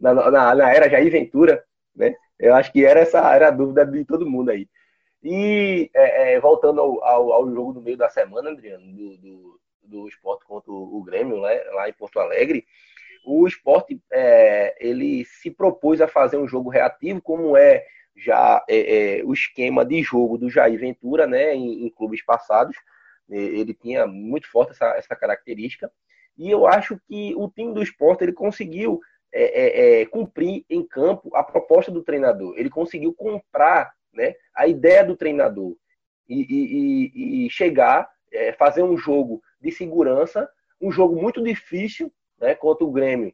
na, 0.00 0.12
na, 0.12 0.54
na 0.56 0.70
era 0.74 0.90
Jair 0.90 1.12
Ventura? 1.12 1.62
Né? 1.94 2.16
Eu 2.36 2.56
acho 2.56 2.72
que 2.72 2.84
era 2.84 2.98
essa 2.98 3.20
era 3.32 3.46
a 3.46 3.52
dúvida 3.52 3.86
de 3.86 4.04
todo 4.04 4.28
mundo 4.28 4.50
aí. 4.50 4.68
E 5.30 5.90
é, 5.92 6.32
é, 6.32 6.40
voltando 6.40 6.80
ao, 6.80 7.04
ao, 7.04 7.32
ao, 7.32 7.50
jogo 7.50 7.74
do 7.74 7.82
meio 7.82 7.98
da 7.98 8.08
semana, 8.08 8.48
Adriano, 8.48 8.90
do, 8.94 9.18
do, 9.18 9.60
do 9.82 10.08
esporte 10.08 10.46
contra 10.46 10.72
o, 10.72 11.02
Grêmio, 11.02 11.42
né, 11.42 11.62
lá 11.74 11.86
em 11.86 11.92
Porto 11.92 12.18
Alegre, 12.18 12.64
o 13.26 13.46
esporte 13.46 14.00
é, 14.10 14.74
ele 14.80 15.26
se 15.26 15.50
propôs 15.50 16.00
a 16.00 16.08
fazer 16.08 16.38
um 16.38 16.48
jogo 16.48 16.70
reativo, 16.70 17.20
como 17.20 17.58
é 17.58 17.84
já 18.16 18.64
é, 18.66 19.18
é, 19.18 19.24
o 19.24 19.34
esquema 19.34 19.84
de 19.84 20.02
jogo 20.02 20.38
do 20.38 20.48
Jair 20.48 20.80
Ventura, 20.80 21.26
né, 21.26 21.54
em, 21.54 21.84
em, 21.84 21.90
clubes 21.90 22.24
passados. 22.24 22.76
Ele 23.28 23.74
tinha 23.74 24.06
muito 24.06 24.50
forte 24.50 24.72
essa, 24.72 24.96
essa 24.96 25.14
característica. 25.14 25.92
E 26.38 26.50
eu 26.50 26.66
acho 26.66 26.98
que 27.06 27.34
o 27.36 27.50
time 27.50 27.74
do 27.74 27.82
esporte 27.82 28.24
ele 28.24 28.32
conseguiu 28.32 28.98
é, 29.30 29.42
é, 29.42 30.00
é, 30.00 30.06
cumprir 30.06 30.64
em 30.70 30.82
campo 30.82 31.36
a 31.36 31.44
proposta 31.44 31.92
do 31.92 32.02
treinador. 32.02 32.54
Ele 32.56 32.70
conseguiu 32.70 33.12
comprar 33.12 33.92
né, 34.18 34.34
a 34.54 34.66
ideia 34.66 35.04
do 35.04 35.16
treinador 35.16 35.76
e, 36.28 36.42
e, 36.42 37.46
e 37.46 37.50
chegar, 37.50 38.10
é, 38.32 38.52
fazer 38.52 38.82
um 38.82 38.98
jogo 38.98 39.40
de 39.60 39.70
segurança, 39.70 40.50
um 40.80 40.90
jogo 40.90 41.20
muito 41.20 41.42
difícil 41.42 42.12
né, 42.38 42.54
contra 42.54 42.84
o 42.84 42.90
Grêmio 42.90 43.32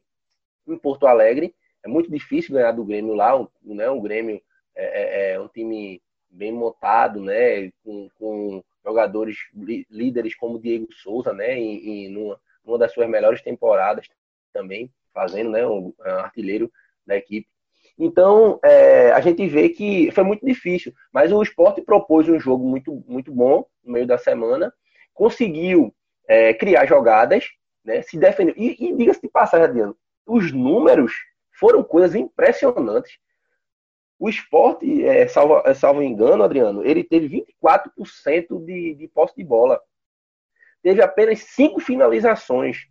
em 0.67 0.77
Porto 0.77 1.07
Alegre. 1.07 1.53
É 1.83 1.87
muito 1.87 2.09
difícil 2.09 2.53
ganhar 2.53 2.71
do 2.71 2.85
Grêmio 2.85 3.13
lá, 3.13 3.33
né, 3.63 3.89
um 3.89 4.01
Grêmio 4.01 4.41
é, 4.75 5.31
é, 5.31 5.31
é 5.33 5.39
um 5.39 5.47
time 5.47 6.01
bem 6.29 6.51
montado, 6.51 7.19
né, 7.19 7.71
com, 7.83 8.09
com 8.17 8.63
jogadores 8.83 9.37
líderes 9.89 10.35
como 10.35 10.59
Diego 10.59 10.87
Souza, 10.93 11.33
né, 11.33 11.57
em, 11.57 12.05
em 12.05 12.09
numa, 12.09 12.39
numa 12.63 12.77
das 12.77 12.93
suas 12.93 13.09
melhores 13.09 13.41
temporadas 13.41 14.07
também, 14.53 14.91
fazendo, 15.13 15.49
né, 15.49 15.65
um, 15.65 15.93
um 15.99 16.09
artilheiro 16.19 16.71
da 17.05 17.15
equipe. 17.15 17.47
Então, 17.97 18.59
é, 18.63 19.11
a 19.11 19.21
gente 19.21 19.47
vê 19.47 19.69
que 19.69 20.11
foi 20.11 20.23
muito 20.23 20.45
difícil, 20.45 20.93
mas 21.13 21.31
o 21.31 21.41
esporte 21.41 21.81
propôs 21.81 22.27
um 22.27 22.39
jogo 22.39 22.67
muito, 22.67 23.03
muito 23.07 23.31
bom 23.31 23.65
no 23.83 23.93
meio 23.93 24.05
da 24.05 24.17
semana, 24.17 24.73
conseguiu 25.13 25.95
é, 26.27 26.53
criar 26.53 26.85
jogadas, 26.85 27.45
né, 27.83 28.01
se 28.01 28.17
defendeu. 28.17 28.53
E, 28.57 28.75
e 28.79 28.95
diga-se 28.95 29.21
de 29.21 29.29
passagem, 29.29 29.65
Adriano, 29.65 29.97
os 30.25 30.51
números 30.51 31.13
foram 31.57 31.83
coisas 31.83 32.15
impressionantes. 32.15 33.17
O 34.19 34.29
esporte, 34.29 35.05
é, 35.05 35.27
salvo, 35.27 35.61
é, 35.65 35.73
salvo 35.73 36.01
engano, 36.01 36.43
Adriano, 36.43 36.85
ele 36.85 37.03
teve 37.03 37.45
24% 37.63 38.65
de, 38.65 38.95
de 38.95 39.07
posse 39.07 39.35
de 39.35 39.43
bola. 39.43 39.79
Teve 40.81 41.01
apenas 41.01 41.39
cinco 41.39 41.79
finalizações. 41.79 42.87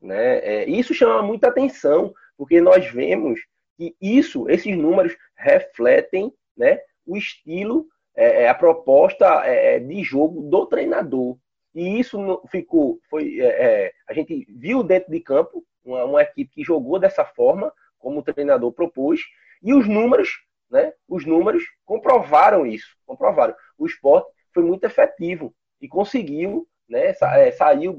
Né? 0.00 0.38
É, 0.38 0.68
isso 0.68 0.94
chama 0.94 1.22
muita 1.22 1.48
atenção, 1.48 2.12
porque 2.36 2.60
nós 2.60 2.86
vemos 2.86 3.40
que 3.78 3.96
isso, 4.02 4.50
esses 4.50 4.76
números 4.76 5.16
refletem 5.36 6.34
né, 6.56 6.80
o 7.06 7.16
estilo, 7.16 7.86
é, 8.14 8.42
é 8.42 8.48
a 8.48 8.54
proposta 8.54 9.46
é, 9.46 9.76
é, 9.76 9.78
de 9.78 10.02
jogo 10.02 10.42
do 10.42 10.66
treinador. 10.66 11.38
E 11.72 12.00
isso 12.00 12.42
ficou, 12.50 12.98
foi, 13.08 13.38
é, 13.40 13.92
a 14.08 14.12
gente 14.12 14.44
viu 14.50 14.82
dentro 14.82 15.12
de 15.12 15.20
campo 15.20 15.64
uma, 15.84 16.04
uma, 16.04 16.22
equipe 16.22 16.50
que 16.52 16.64
jogou 16.64 16.98
dessa 16.98 17.24
forma, 17.24 17.72
como 18.00 18.18
o 18.18 18.22
treinador 18.22 18.72
propôs, 18.72 19.20
e 19.62 19.72
os 19.72 19.86
números, 19.86 20.28
né, 20.68 20.92
os 21.08 21.24
números 21.24 21.62
comprovaram 21.84 22.66
isso, 22.66 22.96
comprovaram. 23.06 23.54
O 23.78 23.86
esporte 23.86 24.28
foi 24.52 24.64
muito 24.64 24.82
efetivo 24.84 25.54
e 25.80 25.86
conseguiu, 25.86 26.66
né, 26.88 27.12
sa, 27.12 27.52
saiu 27.52 27.96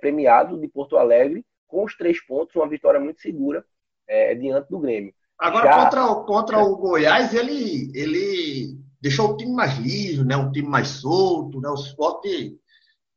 premiado 0.00 0.56
de 0.60 0.68
Porto 0.68 0.96
Alegre 0.96 1.44
com 1.66 1.82
os 1.82 1.96
três 1.96 2.24
pontos, 2.24 2.54
uma 2.54 2.68
vitória 2.68 3.00
muito 3.00 3.20
segura 3.20 3.64
é, 4.10 4.34
diante 4.34 4.68
do 4.68 4.80
Grêmio. 4.80 5.14
Agora, 5.38 5.70
Já... 5.70 5.84
contra, 5.84 6.14
contra 6.24 6.58
o 6.58 6.76
Goiás, 6.76 7.32
ele, 7.32 7.90
ele 7.94 8.76
deixou 9.00 9.30
o 9.30 9.36
time 9.36 9.52
mais 9.52 9.78
liso, 9.78 10.24
né? 10.24 10.36
um 10.36 10.50
time 10.50 10.68
mais 10.68 10.88
solto. 10.88 11.60
Né? 11.60 11.68
O 11.70 11.74
Sport 11.74 12.26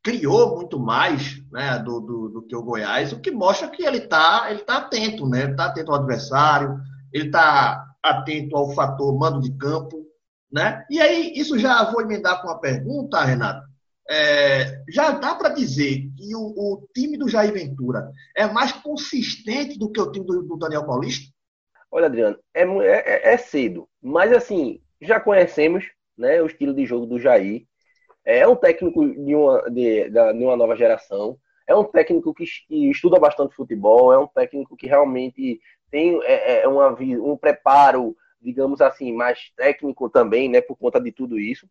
criou 0.02 0.56
muito 0.56 0.78
mais 0.78 1.42
né? 1.50 1.78
do, 1.80 2.00
do, 2.00 2.28
do 2.28 2.42
que 2.42 2.56
o 2.56 2.62
Goiás, 2.62 3.12
o 3.12 3.20
que 3.20 3.30
mostra 3.30 3.68
que 3.68 3.84
ele 3.84 3.98
está 3.98 4.46
ele 4.50 4.60
tá 4.60 4.78
atento, 4.78 5.28
né? 5.28 5.42
ele 5.42 5.50
está 5.50 5.66
atento 5.66 5.90
ao 5.90 5.98
adversário, 5.98 6.78
ele 7.12 7.26
está 7.26 7.84
atento 8.02 8.56
ao 8.56 8.70
fator 8.70 9.18
mando 9.18 9.40
de 9.40 9.52
campo. 9.56 10.04
Né? 10.50 10.84
E 10.88 11.00
aí, 11.00 11.32
isso 11.34 11.58
já 11.58 11.90
vou 11.90 12.00
emendar 12.00 12.40
com 12.40 12.46
uma 12.46 12.60
pergunta, 12.60 13.22
Renato. 13.24 13.66
É, 14.10 14.82
já 14.88 15.12
dá 15.12 15.34
para 15.34 15.48
dizer 15.50 16.10
que 16.16 16.34
o, 16.34 16.40
o, 16.40 16.88
time 16.94 17.16
do 17.16 17.28
Jair 17.28 17.52
Ventura 17.52 18.12
é 18.36 18.46
mais 18.46 18.70
consistente 18.72 19.78
do 19.78 19.90
que 19.90 20.00
o 20.00 20.12
time 20.12 20.26
do, 20.26 20.42
do 20.42 20.56
Daniel 20.58 20.84
Paulista? 20.84 21.32
Olha, 21.90 22.06
Adriano, 22.06 22.38
é, 22.52 22.62
é, 22.62 23.32
é, 23.32 23.36
cedo, 23.38 23.88
mas 24.02 24.32
assim, 24.32 24.80
já 25.00 25.18
conhecemos 25.18 25.84
né, 26.18 26.42
o 26.42 26.46
estilo 26.46 26.74
de 26.74 26.84
jogo 26.84 27.06
do 27.06 27.18
Jair. 27.18 27.66
É 28.24 28.46
um 28.46 28.56
técnico 28.56 29.06
de 29.06 29.34
uma, 29.34 29.70
de, 29.70 30.10
de 30.10 30.44
uma 30.44 30.56
nova 30.56 30.76
geração, 30.76 31.38
é 31.66 31.74
um 31.74 31.84
técnico 31.84 32.34
que, 32.34 32.44
estuda 32.70 33.18
bastante 33.18 33.54
futebol, 33.54 34.12
é 34.12 34.18
um 34.18 34.26
técnico 34.26 34.76
que 34.76 34.86
realmente 34.86 35.60
tem 35.90 36.20
é, 36.24 36.62
é 36.62 36.68
uma, 36.68 36.88
um 36.90 37.36
preparo, 37.36 38.16
digamos 38.40 38.80
assim, 38.80 39.12
mais 39.12 39.50
técnico 39.56 40.10
também, 40.10 40.48
né, 40.48 40.60
por 40.60 40.76
conta 40.76 41.00
de 41.00 41.10
tudo 41.10 41.38
isso. 41.38 41.66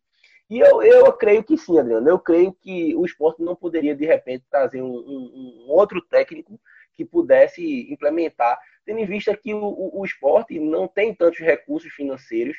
E 0.54 0.60
eu, 0.60 0.84
eu 0.84 1.12
creio 1.12 1.44
que 1.44 1.58
sim, 1.58 1.80
Adriano. 1.80 2.08
Eu 2.08 2.20
creio 2.20 2.54
que 2.54 2.96
o 2.96 3.04
esporte 3.04 3.42
não 3.42 3.56
poderia, 3.56 3.96
de 3.96 4.06
repente, 4.06 4.46
trazer 4.52 4.84
um, 4.84 4.94
um, 4.94 5.66
um 5.66 5.72
outro 5.72 6.00
técnico 6.00 6.62
que 6.94 7.04
pudesse 7.04 7.92
implementar, 7.92 8.60
tendo 8.86 9.00
em 9.00 9.06
vista 9.08 9.36
que 9.36 9.52
o, 9.52 9.64
o, 9.64 10.02
o 10.02 10.06
esporte 10.06 10.60
não 10.60 10.88
tem 10.88 11.12
tantos 11.12 11.40
recursos 11.40 11.92
financeiros, 11.92 12.56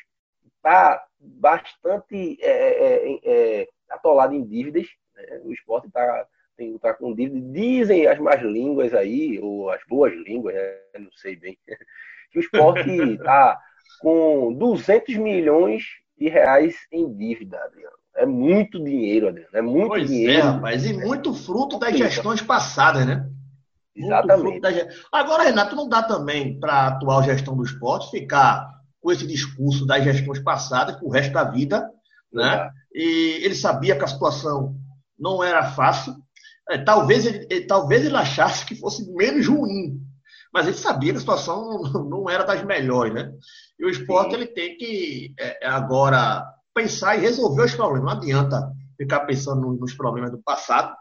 está 0.57 1.07
bastante 1.21 2.37
é, 2.43 2.51
é, 2.51 3.13
é, 3.13 3.21
é, 3.63 3.69
atolado 3.89 4.35
em 4.35 4.45
dívidas. 4.45 4.89
Né? 5.15 5.41
O 5.45 5.53
esporte 5.53 5.87
está 5.87 6.27
tá 6.83 6.95
com 6.95 7.15
dívidas. 7.15 7.53
Dizem 7.53 8.09
as 8.09 8.19
más 8.19 8.43
línguas 8.43 8.93
aí, 8.93 9.39
ou 9.39 9.71
as 9.71 9.85
boas 9.87 10.13
línguas, 10.13 10.53
né? 10.57 10.81
não 10.99 11.13
sei 11.13 11.37
bem, 11.37 11.57
que 12.33 12.39
o 12.39 12.41
esporte 12.41 12.91
está 12.91 13.57
com 14.03 14.53
200 14.53 15.15
milhões 15.15 16.03
de 16.19 16.29
reais 16.29 16.75
em 16.93 17.13
dívida, 17.13 17.59
Adriano. 17.59 17.97
É 18.17 18.25
muito 18.25 18.83
dinheiro, 18.83 19.29
Adriano. 19.29 19.51
É 19.53 19.63
muito 19.63 19.89
pois 19.89 20.05
é, 20.05 20.07
dinheiro. 20.07 20.33
É, 20.33 20.41
rapaz. 20.41 20.87
E 20.87 20.93
muito 20.93 21.35
fruto 21.35 21.79
das 21.79 21.97
gestões 21.97 22.41
passadas, 22.41 23.05
né? 23.05 23.29
Exatamente. 23.95 24.61
Das... 24.61 25.07
Agora, 25.13 25.45
Renato, 25.45 25.77
não 25.77 25.89
dá 25.89 26.03
também 26.03 26.59
para 26.59 26.73
a 26.73 26.87
atual 26.89 27.23
gestão 27.23 27.57
do 27.57 27.65
esporte 27.65 28.11
ficar 28.11 28.71
com 29.01 29.13
esse 29.13 29.27
discurso 29.27 29.85
das 29.87 30.03
gestões 30.03 30.39
passadas 30.39 30.97
pro 30.97 31.11
resto 31.11 31.33
da 31.33 31.45
vida, 31.45 31.91
né? 32.33 32.71
E 32.93 33.41
ele 33.43 33.55
sabia 33.55 33.97
que 33.97 34.05
a 34.05 34.09
situação 34.09 34.77
não 35.19 35.43
era 35.43 35.71
fácil. 35.71 36.15
É, 36.71 36.79
talvez, 36.79 37.27
ele, 37.27 37.67
talvez 37.67 38.05
ele 38.05 38.17
achasse 38.17 38.65
que 38.65 38.75
fosse 38.75 39.13
menos 39.13 39.47
ruim, 39.47 40.01
mas 40.55 40.69
ele 40.69 40.77
sabia 40.77 41.11
que 41.11 41.17
a 41.17 41.21
situação 41.21 41.83
não 42.09 42.31
era 42.31 42.45
das 42.45 42.65
melhores, 42.65 43.13
né? 43.13 43.33
E 43.77 43.85
o 43.85 43.91
esporte 43.91 44.31
Sim. 44.31 44.37
ele 44.37 44.47
tem 44.47 44.79
que 44.79 45.35
é, 45.37 45.67
é, 45.67 45.69
agora 45.69 46.47
pensar 46.73 47.17
e 47.17 47.23
resolver 47.23 47.65
os 47.65 47.75
problemas. 47.75 48.05
Não 48.05 48.21
adianta 48.21 48.73
ficar 48.97 49.21
pensando 49.27 49.73
nos 49.73 49.95
problemas 49.95 50.31
do 50.31 50.39
passado. 50.39 50.95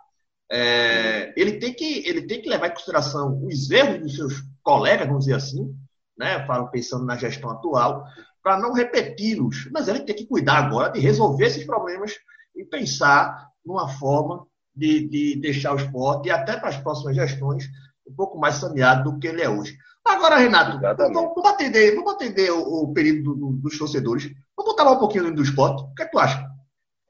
É, 0.52 1.32
ele, 1.38 1.60
tem 1.60 1.72
que, 1.72 2.08
ele 2.08 2.24
tem 2.24 2.42
que 2.42 2.50
levar 2.50 2.68
em 2.68 2.74
consideração 2.74 3.46
os 3.46 3.70
erros 3.70 4.02
dos 4.02 4.16
seus 4.16 4.34
colegas, 4.64 5.06
vamos 5.06 5.26
dizer 5.26 5.36
assim, 5.36 5.72
né? 6.18 6.44
Falo 6.48 6.72
pensando 6.72 7.06
na 7.06 7.16
gestão 7.16 7.52
atual, 7.52 8.04
para 8.42 8.58
não 8.58 8.74
repeti-los. 8.74 9.70
Mas 9.72 9.88
ele 9.88 10.00
tem 10.00 10.16
que 10.16 10.26
cuidar 10.26 10.66
agora 10.66 10.92
de 10.92 11.00
resolver 11.00 11.46
esses 11.46 11.64
problemas 11.64 12.16
e 12.56 12.66
pensar 12.66 13.50
numa 13.64 13.88
forma 13.88 14.48
de, 14.76 15.08
de 15.08 15.36
deixar 15.40 15.74
o 15.74 15.78
esporte, 15.78 16.28
e 16.28 16.32
até 16.32 16.58
para 16.58 16.70
as 16.70 16.78
próximas 16.78 17.16
gestões, 17.16 17.70
um 18.08 18.16
pouco 18.16 18.38
mais 18.38 18.56
saneado 18.56 19.12
do 19.12 19.20
que 19.20 19.28
ele 19.28 19.42
é 19.42 19.50
hoje. 19.50 19.78
Agora, 20.06 20.38
Renato, 20.38 20.80
vamos, 20.80 21.14
vamos, 21.36 21.46
atender, 21.46 21.96
vamos 21.96 22.14
atender 22.14 22.52
o, 22.52 22.84
o 22.84 22.94
período 22.94 23.24
do, 23.24 23.36
do, 23.36 23.52
dos 23.54 23.78
torcedores. 23.78 24.30
Vamos 24.58 24.72
botar 24.72 24.92
um 24.92 25.00
pouquinho 25.00 25.34
do 25.34 25.42
esporte. 25.42 25.82
O 25.84 25.94
que, 25.96 26.04
é 26.04 26.06
que 26.06 26.12
tu 26.12 26.20
acha? 26.20 26.46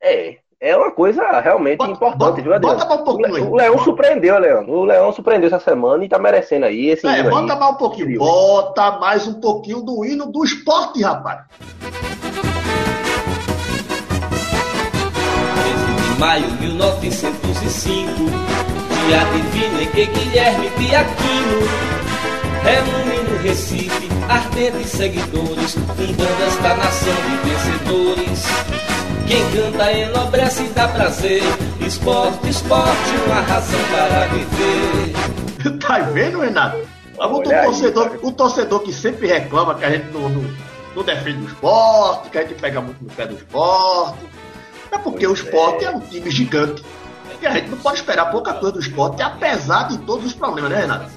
É, 0.01 0.37
é 0.59 0.77
uma 0.77 0.91
coisa 0.91 1.39
realmente 1.41 1.77
bota, 1.77 1.91
importante, 1.91 2.19
bota, 2.19 2.41
viu, 2.41 2.53
Adriano? 2.53 2.77
Bota 2.77 2.87
mais 2.87 3.01
um 3.01 3.03
pouquinho 3.03 3.31
o, 3.31 3.35
aí. 3.35 3.41
O 3.41 3.55
Leão 3.55 3.77
surpreendeu, 3.79 4.39
Leão. 4.39 4.69
O 4.69 4.85
Leão 4.85 5.11
surpreendeu 5.11 5.47
essa 5.47 5.59
semana 5.59 6.05
e 6.05 6.09
tá 6.09 6.19
merecendo 6.19 6.65
aí 6.65 6.89
esse 6.89 7.07
É, 7.07 7.23
bota 7.23 7.53
aí. 7.53 7.59
mais 7.59 7.73
um 7.73 7.77
pouquinho. 7.77 8.19
Bota 8.19 8.91
mais 8.99 9.27
um 9.27 9.39
pouquinho 9.39 9.81
do 9.81 10.05
hino 10.05 10.31
do 10.31 10.43
esporte, 10.43 11.01
rapaz. 11.01 11.41
13 15.63 16.13
de 16.13 16.19
maio 16.19 16.47
de 16.47 16.67
1905, 16.67 18.11
dia 19.07 19.23
divino 19.25 19.81
em 19.81 19.87
que 19.87 20.05
Guilherme 20.05 20.69
de 20.69 20.95
Aquino 20.95 21.59
reúne 22.63 23.29
no 23.29 23.37
Recife 23.43 24.09
ardentes 24.29 24.89
seguidores, 24.91 25.73
fundando 25.73 26.43
esta 26.47 26.75
nação 26.75 27.13
de 27.13 27.49
vencedores. 27.49 28.43
Quem 29.27 29.51
canta 29.51 29.91
enobrece 29.91 30.63
e 30.63 30.69
dá 30.69 30.87
prazer, 30.87 31.41
esporte, 31.85 32.49
esporte, 32.49 33.09
uma 33.25 33.41
razão 33.41 33.79
para 33.91 34.27
viver. 34.27 35.79
tá 35.85 35.99
vendo, 35.99 36.39
Renato? 36.39 36.77
O 37.17 37.41
torcedor, 37.41 38.19
o 38.21 38.31
torcedor 38.31 38.79
que 38.81 38.93
sempre 38.93 39.27
reclama 39.27 39.75
que 39.75 39.85
a 39.85 39.91
gente 39.91 40.11
não, 40.11 40.29
não, 40.29 40.43
não 40.95 41.03
defende 41.03 41.43
o 41.43 41.47
esporte, 41.47 42.29
que 42.29 42.37
a 42.37 42.41
gente 42.41 42.55
pega 42.55 42.81
muito 42.81 43.03
no 43.03 43.09
pé 43.11 43.27
do 43.27 43.35
esporte. 43.35 44.19
É 44.91 44.97
porque 44.97 45.25
pois 45.25 45.39
o 45.39 45.43
esporte 45.43 45.85
é. 45.85 45.87
é 45.87 45.91
um 45.91 45.99
time 45.99 46.29
gigante. 46.29 46.83
E 47.43 47.45
a 47.45 47.51
gente 47.51 47.71
não 47.71 47.77
pode 47.77 47.97
esperar 47.97 48.31
pouca 48.31 48.53
coisa 48.53 48.71
do 48.71 48.79
esporte, 48.79 49.21
apesar 49.21 49.89
de 49.89 49.97
todos 50.05 50.27
os 50.27 50.33
problemas, 50.33 50.71
né, 50.71 50.79
Renato? 50.79 51.11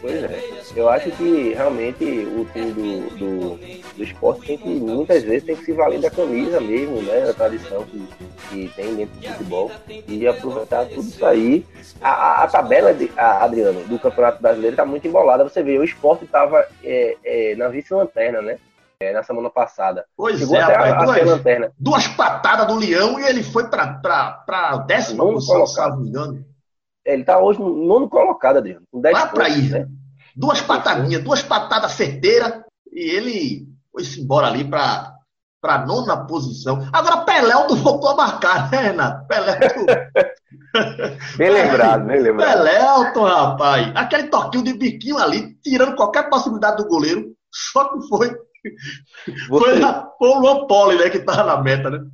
Pois 0.00 0.24
é. 0.24 0.42
Eu 0.74 0.88
acho 0.88 1.10
que 1.10 1.52
realmente 1.52 2.04
o 2.04 2.46
time 2.54 2.72
do, 2.72 3.10
do, 3.18 3.58
do 3.94 4.02
esporte 4.02 4.46
tem 4.46 4.56
que, 4.56 4.68
muitas 4.68 5.22
vezes, 5.24 5.44
tem 5.44 5.56
que 5.56 5.66
se 5.66 5.72
valer 5.72 6.00
da 6.00 6.10
camisa 6.10 6.58
mesmo, 6.58 7.02
né? 7.02 7.20
Da 7.20 7.34
tradição 7.34 7.84
que, 7.84 8.08
que 8.48 8.68
tem 8.74 8.94
dentro 8.94 9.20
do 9.20 9.28
futebol. 9.28 9.70
E 10.06 10.26
aproveitar 10.26 10.86
tudo 10.86 11.06
isso 11.06 11.26
aí. 11.26 11.66
A, 12.00 12.10
a, 12.10 12.44
a 12.44 12.46
tabela, 12.46 12.94
de, 12.94 13.10
a, 13.14 13.44
Adriano, 13.44 13.84
do 13.84 13.98
Campeonato 13.98 14.40
Brasileiro 14.40 14.72
está 14.72 14.86
muito 14.86 15.06
embolada. 15.06 15.44
Você 15.44 15.62
vê, 15.62 15.76
o 15.76 15.84
esporte 15.84 16.24
estava 16.24 16.66
é, 16.82 17.16
é, 17.22 17.54
na 17.56 17.68
vice-lanterna, 17.68 18.40
né? 18.40 18.58
É, 19.00 19.12
na 19.12 19.22
semana 19.22 19.48
passada. 19.48 20.04
Pois 20.16 20.40
Chegou 20.40 20.56
é, 20.56 20.60
rapaz, 20.60 20.92
a, 20.92 21.04
duas, 21.04 21.24
lanterna. 21.24 21.72
duas 21.78 22.08
patadas 22.08 22.66
do 22.66 22.74
Leão 22.74 23.20
e 23.20 23.26
ele 23.26 23.44
foi 23.44 23.70
para 23.70 24.00
a 24.48 24.76
décima 24.78 25.24
posição, 25.24 25.64
se 25.68 25.78
não 25.78 26.00
me 26.00 26.08
engano. 26.08 26.44
É, 27.06 27.12
ele 27.12 27.22
está 27.22 27.38
hoje 27.38 27.60
no 27.60 27.86
nono 27.86 28.08
colocado, 28.08 28.56
Adriano. 28.56 28.84
Com 28.90 29.00
10 29.00 29.14
Lá 29.14 29.26
para 29.28 29.48
ir. 29.50 29.70
Né? 29.70 29.86
Duas 30.34 30.60
patadinhas, 30.60 31.22
duas 31.22 31.44
patadas 31.44 31.92
certeiras 31.92 32.60
e 32.92 33.08
ele 33.08 33.68
foi-se 33.92 34.20
embora 34.20 34.48
ali 34.48 34.64
para 34.64 35.14
para 35.60 35.84
nona 35.86 36.26
posição. 36.26 36.88
Agora 36.92 37.18
Pelé 37.18 37.52
voltou 37.82 38.10
a 38.10 38.16
marcar, 38.16 38.70
né, 38.70 38.78
Renato? 38.78 39.26
Pelé. 39.26 39.58
bem 41.36 41.50
lembrado, 41.50 42.04
bem 42.04 42.20
lembrado. 42.20 42.64
Rapaz. 43.22 43.92
Aquele 43.94 44.28
toquinho 44.28 44.64
de 44.64 44.74
biquinho 44.74 45.18
ali, 45.18 45.54
tirando 45.62 45.96
qualquer 45.96 46.28
possibilidade 46.28 46.76
do 46.76 46.88
goleiro. 46.88 47.32
Só 47.52 47.88
que 47.88 48.08
foi. 48.08 48.47
Você... 49.48 49.80
Foi, 49.80 50.28
o 50.28 50.40
Luan 50.40 50.66
Poli, 50.66 50.98
né, 50.98 51.10
que 51.10 51.20
tava 51.20 51.44
na 51.44 51.62
meta, 51.62 51.90
né? 51.90 52.04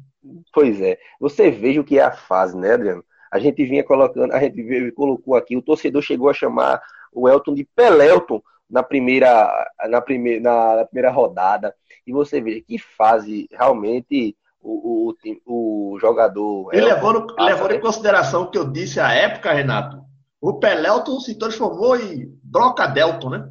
Pois 0.53 0.81
é. 0.81 0.99
Você 1.21 1.51
veja 1.51 1.81
o 1.81 1.85
que 1.85 1.99
é 1.99 2.03
a 2.03 2.13
fase, 2.13 2.57
né, 2.57 2.75
Adriano? 2.75 3.05
A 3.31 3.39
gente 3.39 3.65
vinha 3.65 3.83
colocando, 3.83 4.33
a 4.33 4.39
gente 4.39 4.93
colocou 4.93 5.35
aqui, 5.35 5.57
o 5.57 5.63
torcedor 5.63 6.03
chegou 6.03 6.31
a 6.31 6.35
chamar 6.35 6.81
o 7.13 7.29
Elton 7.29 7.55
de 7.55 7.65
Pelelton 7.75 8.41
na 8.71 8.83
primeira, 8.83 9.69
na 9.89 10.01
primeira, 10.01 10.41
na, 10.41 10.85
primeira 10.85 11.11
rodada. 11.11 11.75
E 12.07 12.13
você 12.13 12.41
vê 12.41 12.61
que 12.61 12.79
fase 12.79 13.49
realmente 13.51 14.37
o, 14.61 15.13
o, 15.47 15.95
o 15.95 15.99
jogador. 15.99 16.75
E 16.75 16.81
levando, 16.81 17.27
levando 17.39 17.73
em 17.73 17.81
consideração 17.81 18.43
o 18.43 18.51
que 18.51 18.59
eu 18.59 18.71
disse 18.71 19.01
à 19.01 19.13
época, 19.13 19.53
Renato, 19.53 20.03
o 20.41 20.55
Pelelton 20.59 21.21
se 21.21 21.39
transformou 21.39 21.97
em 21.97 22.39
Brocadelton, 22.43 23.31
né? 23.31 23.51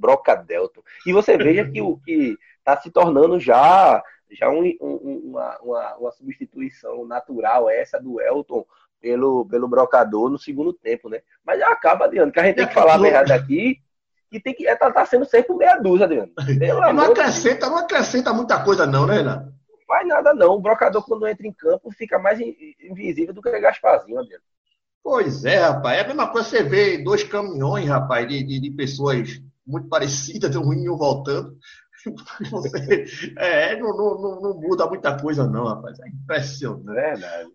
Brocadelton. 0.00 0.82
E 1.06 1.12
você 1.12 1.36
veja 1.36 1.68
que 1.70 1.80
o 1.80 1.98
que 2.04 2.36
está 2.58 2.80
se 2.80 2.90
tornando 2.90 3.38
já, 3.38 4.02
já 4.30 4.48
um, 4.48 4.64
um, 4.80 5.22
uma, 5.30 5.58
uma, 5.60 5.96
uma 5.96 6.12
substituição 6.12 7.04
natural 7.04 7.68
essa 7.68 8.00
do 8.00 8.20
Elton 8.20 8.64
pelo, 9.00 9.46
pelo 9.46 9.68
brocador 9.68 10.30
no 10.30 10.38
segundo 10.38 10.72
tempo, 10.72 11.08
né? 11.08 11.20
Mas 11.44 11.60
acaba, 11.62 12.04
Adriano, 12.04 12.30
que 12.30 12.40
a 12.40 12.44
gente 12.44 12.56
tem 12.56 12.68
que 12.68 12.74
falar 12.74 12.94
a 12.94 12.98
verdade 12.98 13.32
aqui 13.32 13.80
e 14.30 14.38
tem 14.38 14.54
que 14.54 14.66
é, 14.66 14.76
tá, 14.76 14.90
tá 14.92 15.04
sendo 15.06 15.24
sempre 15.24 15.54
meia 15.54 15.76
dúzia, 15.76 16.04
Adriano. 16.04 16.32
Pelo 16.58 16.92
não 16.92 17.04
acrescenta, 17.04 17.68
não 17.68 17.78
acrescenta 17.78 18.32
muita 18.32 18.62
coisa 18.62 18.86
não, 18.86 19.06
né, 19.06 19.16
Renato? 19.16 19.46
Não 19.46 19.78
faz 19.86 20.06
nada 20.06 20.34
não. 20.34 20.54
O 20.54 20.60
brocador 20.60 21.04
quando 21.04 21.26
entra 21.26 21.46
em 21.46 21.52
campo 21.52 21.90
fica 21.90 22.18
mais 22.18 22.38
invisível 22.40 23.34
do 23.34 23.42
que 23.42 23.48
o 23.48 23.60
Gasparzinho, 23.60 24.20
Adriano. 24.20 24.44
Pois 25.02 25.44
é, 25.44 25.56
rapaz. 25.56 25.98
É 25.98 26.02
a 26.02 26.06
mesma 26.06 26.28
coisa 26.28 26.48
você 26.48 26.62
vê 26.62 26.98
dois 26.98 27.24
caminhões, 27.24 27.88
rapaz, 27.88 28.28
de, 28.28 28.42
de, 28.42 28.60
de 28.60 28.70
pessoas 28.70 29.40
muito 29.70 29.88
parecidas, 29.88 30.54
um 30.56 30.72
indo 30.72 30.96
voltando. 30.96 31.56
Você, 32.50 33.04
é, 33.36 33.78
não, 33.78 33.96
não, 33.96 34.40
não, 34.40 34.60
muda 34.60 34.86
muita 34.86 35.18
coisa, 35.18 35.46
não, 35.46 35.66
rapaz. 35.66 35.98
É 36.00 36.08
impressionante. 36.08 36.84
Verdade. 36.84 37.50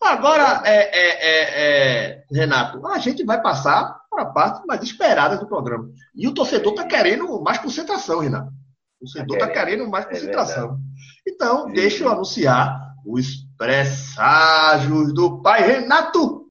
Agora, 0.00 0.62
é, 0.64 0.74
é, 0.74 1.08
é, 1.20 2.10
é, 2.10 2.24
Renato, 2.30 2.86
a 2.86 2.98
gente 2.98 3.24
vai 3.24 3.40
passar 3.40 4.00
para 4.10 4.22
a 4.22 4.26
parte 4.26 4.66
mais 4.66 4.82
esperada 4.82 5.36
do 5.36 5.46
programa. 5.46 5.90
E 6.14 6.28
o 6.28 6.34
torcedor 6.34 6.72
está 6.72 6.84
querendo 6.84 7.40
mais 7.40 7.58
concentração, 7.58 8.20
Renato. 8.20 8.50
O 9.00 9.04
torcedor 9.04 9.36
está 9.36 9.48
querendo 9.48 9.88
mais 9.88 10.06
é 10.06 10.10
concentração. 10.10 10.78
então, 11.26 11.66
deixa 11.72 12.04
eu 12.04 12.10
anunciar 12.10 12.86
os 13.04 13.46
presságios 13.56 15.12
do 15.12 15.40
pai 15.42 15.62
Renato. 15.66 16.45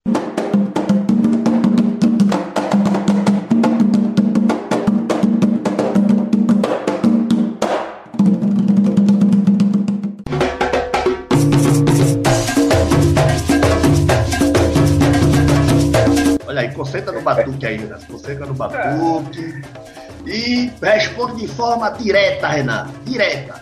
Concentra 16.95 17.11
no 17.11 17.21
batuque 17.21 17.65
aí, 17.65 17.77
Renato. 17.77 18.05
Concentra 18.07 18.45
no 18.45 18.53
batuque. 18.53 19.61
E 20.25 20.71
responde 20.81 21.41
de 21.41 21.47
forma 21.47 21.89
direta, 21.91 22.47
Renato. 22.47 22.91
Direta. 23.05 23.61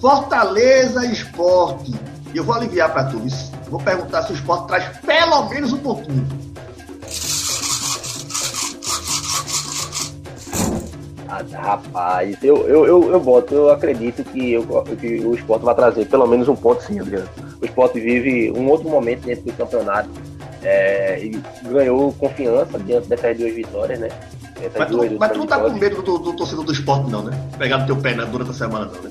Fortaleza 0.00 1.04
Esporte. 1.06 1.94
E 2.32 2.36
eu 2.36 2.44
vou 2.44 2.54
aliviar 2.54 2.92
para 2.92 3.04
tu. 3.04 3.20
Vou 3.68 3.80
perguntar 3.80 4.22
se 4.22 4.32
o 4.32 4.34
esporte 4.34 4.66
traz 4.66 4.98
pelo 4.98 5.48
menos 5.48 5.72
um 5.72 5.78
pouquinho. 5.78 6.26
Ah, 11.28 11.44
rapaz, 11.52 12.36
eu, 12.42 12.66
eu, 12.66 12.86
eu, 12.86 13.12
eu 13.12 13.20
boto, 13.20 13.54
eu 13.54 13.70
acredito 13.70 14.24
que, 14.24 14.52
eu, 14.52 14.64
que 15.00 15.20
o 15.20 15.32
esporte 15.32 15.64
vai 15.64 15.76
trazer 15.76 16.06
pelo 16.06 16.26
menos 16.26 16.48
um 16.48 16.56
ponto 16.56 16.82
sim, 16.82 16.98
Adriano. 16.98 17.28
O 17.62 17.64
esporte 17.64 18.00
vive 18.00 18.50
um 18.50 18.68
outro 18.68 18.88
momento 18.88 19.26
dentro 19.26 19.44
do 19.44 19.52
campeonato 19.52 20.08
é, 20.62 21.18
e 21.20 21.42
ganhou 21.68 22.12
confiança 22.12 22.78
diante 22.78 23.08
dessas 23.08 23.36
duas 23.36 23.54
vitórias, 23.54 23.98
né? 23.98 24.08
Essas 24.60 24.76
mas, 24.78 24.88
tu, 24.88 25.18
mas 25.18 25.32
tu 25.32 25.38
não 25.38 25.46
tá 25.46 25.58
com 25.58 25.70
medo 25.70 26.02
do, 26.02 26.18
do, 26.18 26.32
torcedor 26.34 26.64
do 26.64 26.72
esporte, 26.72 27.10
não, 27.10 27.22
né? 27.22 27.38
Pegar 27.58 27.78
no 27.78 27.86
teu 27.86 27.96
pé 27.96 28.14
durante 28.14 28.50
a 28.50 28.54
semana, 28.54 28.86
não, 28.86 29.02
né? 29.02 29.10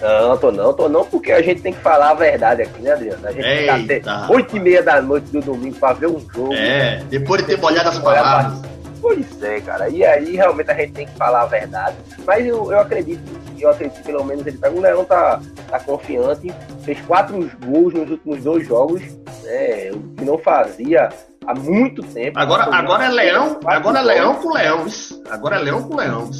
Não, 0.00 0.36
tô 0.36 0.52
não, 0.52 0.72
tô 0.74 0.88
não, 0.88 1.04
porque 1.04 1.32
a 1.32 1.40
gente 1.40 1.62
tem 1.62 1.72
que 1.72 1.80
falar 1.80 2.10
a 2.10 2.14
verdade 2.14 2.62
aqui, 2.62 2.82
né, 2.82 2.92
Adriano? 2.92 3.26
A 3.26 3.32
gente 3.32 3.46
Eita, 3.46 3.72
tem 3.74 3.86
que 3.86 4.08
até 4.08 4.32
8 4.32 4.56
e 4.56 4.60
meia 4.60 4.82
da 4.82 5.00
noite 5.00 5.26
do 5.28 5.40
domingo 5.40 5.76
pra 5.76 5.94
ver 5.94 6.08
um 6.08 6.20
jogo. 6.20 6.52
É, 6.52 6.98
né? 6.98 7.04
depois 7.08 7.40
de 7.40 7.48
ter 7.48 7.58
molhado 7.58 7.88
as 7.88 7.98
palavras. 7.98 8.73
Pois 9.04 9.42
é, 9.42 9.60
cara. 9.60 9.90
E 9.90 10.02
aí 10.02 10.34
realmente 10.34 10.70
a 10.70 10.74
gente 10.74 10.94
tem 10.94 11.06
que 11.06 11.14
falar 11.18 11.42
a 11.42 11.44
verdade. 11.46 11.94
Mas 12.26 12.46
eu, 12.46 12.72
eu 12.72 12.80
acredito, 12.80 13.20
eu 13.60 13.68
acredito 13.68 13.98
que 13.98 14.04
pelo 14.04 14.24
menos 14.24 14.46
ele 14.46 14.56
tá. 14.56 14.70
O 14.70 14.80
Leão 14.80 15.04
tá, 15.04 15.42
tá 15.68 15.78
confiante. 15.78 16.50
Fez 16.84 16.98
quatro 17.02 17.38
gols 17.66 17.92
nos 17.92 18.10
últimos 18.10 18.42
dois 18.42 18.66
jogos, 18.66 19.02
né? 19.42 19.90
O 19.92 20.00
que 20.16 20.24
não 20.24 20.38
fazia 20.38 21.10
há 21.46 21.54
muito 21.54 22.02
tempo. 22.02 22.38
Agora, 22.38 22.64
agora 22.74 23.04
é 23.04 23.08
Leão, 23.10 23.60
agora 23.66 23.98
é 23.98 24.02
Leão 24.02 24.36
com 24.36 24.54
Leão. 24.54 24.86
Agora 25.28 25.56
é 25.56 25.58
Leão 25.58 25.82
com 25.82 25.96
Leão. 25.96 26.30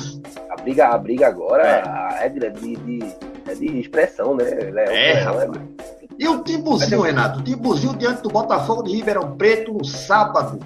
A 0.49 0.63
briga, 0.63 0.89
a 0.89 0.97
briga 0.97 1.27
agora 1.29 2.17
é, 2.19 2.25
é 2.25 2.29
de, 2.31 2.49
de, 2.49 3.15
é 3.47 3.55
de 3.55 3.79
expressão, 3.79 4.35
né? 4.35 4.45
Leão, 4.45 4.91
é, 4.91 5.31
Leão, 5.31 5.43
é... 5.43 5.95
E 6.19 6.27
o 6.27 6.43
Timbuzinho, 6.43 7.03
Renato? 7.03 7.41
O 7.41 7.43
Timbuzinho 7.43 7.95
diante 7.95 8.23
do 8.23 8.31
Botafogo 8.31 8.85
de 8.85 8.97
Ribeirão 8.97 9.37
Preto 9.37 9.75
no 9.75 9.85
sábado. 9.85 10.59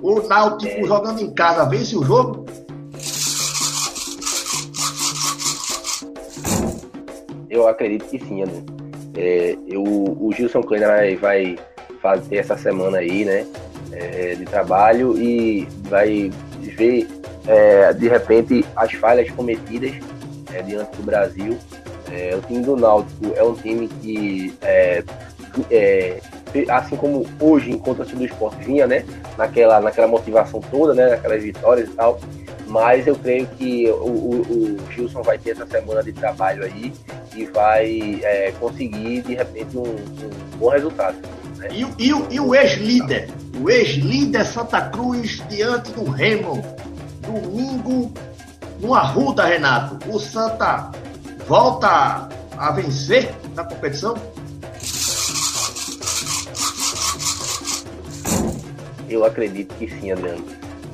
O 0.00 0.20
Náutico 0.28 0.80
é. 0.80 0.84
jogando 0.84 1.20
em 1.20 1.30
casa 1.32 1.64
vence 1.64 1.96
o 1.96 2.04
jogo? 2.04 2.46
Eu 7.50 7.66
acredito 7.66 8.04
que 8.06 8.18
sim, 8.18 8.42
André. 8.42 8.62
É, 9.16 9.56
eu, 9.66 9.82
o 9.82 10.30
Gilson 10.32 10.62
Kleiner 10.62 11.18
vai, 11.18 11.58
fazer 12.00 12.36
essa 12.36 12.56
semana 12.56 12.98
aí, 12.98 13.24
né, 13.24 13.46
é, 13.92 14.34
de 14.34 14.44
trabalho 14.44 15.20
e 15.20 15.66
vai 15.88 16.30
ver, 16.60 17.08
é, 17.46 17.92
de 17.92 18.08
repente, 18.08 18.64
as 18.76 18.92
falhas 18.92 19.28
cometidas 19.30 19.92
é, 20.54 20.62
diante 20.62 20.96
do 20.96 21.02
Brasil. 21.02 21.58
É, 22.10 22.34
o 22.36 22.40
time 22.42 22.62
do 22.62 22.76
Náutico 22.76 23.32
é 23.34 23.42
um 23.42 23.54
time 23.54 23.88
que 23.88 24.54
é, 24.62 25.02
assim 26.70 26.96
como 26.96 27.26
hoje, 27.40 27.74
o 27.74 27.94
do 27.94 28.24
esporte 28.24 28.64
vinha, 28.64 28.86
né, 28.86 29.04
naquela, 29.36 29.80
naquela 29.80 30.06
motivação 30.06 30.60
toda, 30.60 30.94
né, 30.94 31.10
naquelas 31.10 31.42
vitórias 31.42 31.88
e 31.88 31.92
tal, 31.92 32.18
mas 32.66 33.06
eu 33.06 33.16
creio 33.16 33.46
que 33.46 33.88
o, 33.88 33.94
o, 33.94 34.40
o 34.40 34.92
Gilson 34.92 35.22
vai 35.22 35.38
ter 35.38 35.50
essa 35.50 35.66
semana 35.66 36.02
de 36.02 36.12
trabalho 36.12 36.64
aí 36.64 36.92
e 37.34 37.46
vai 37.46 38.20
é, 38.22 38.52
conseguir, 38.58 39.22
de 39.22 39.34
repente, 39.34 39.76
um, 39.76 39.82
um 39.82 40.58
bom 40.58 40.68
resultado. 40.68 41.16
Né? 41.56 41.68
E, 41.72 41.82
e, 41.98 42.08
e 42.08 42.40
o 42.40 42.54
ex-líder, 42.54 43.28
o 43.60 43.70
ex-líder 43.70 44.44
Santa 44.44 44.82
Cruz 44.82 45.42
diante 45.48 45.92
do 45.92 46.04
Remo, 46.04 46.62
domingo 47.22 48.12
no 48.80 48.94
Arruda, 48.94 49.44
Renato. 49.46 49.98
O 50.10 50.18
Santa 50.18 50.90
volta 51.46 52.28
a 52.56 52.72
vencer 52.72 53.30
na 53.54 53.64
competição? 53.64 54.14
Eu 59.08 59.24
acredito 59.24 59.74
que 59.76 59.88
sim, 59.88 60.12
Adriano. 60.12 60.44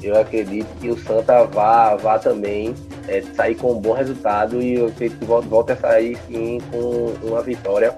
Eu 0.03 0.21
acredito 0.21 0.69
que 0.81 0.91
o 0.91 0.99
Santa 0.99 1.45
vá, 1.45 1.97
vá 1.97 2.19
também 2.19 2.75
é, 3.09 3.23
sair 3.35 3.55
com 3.55 3.73
um 3.73 3.81
bom 3.81 3.95
resultado 3.95 4.61
e 4.61 4.75
eu 4.75 4.89
acredito 4.89 5.19
que 5.19 5.25
volte 5.25 5.73
a 5.73 5.77
sair 5.77 6.19
sim 6.27 6.59
com 6.71 7.15
uma 7.27 7.43
vitória 7.43 7.97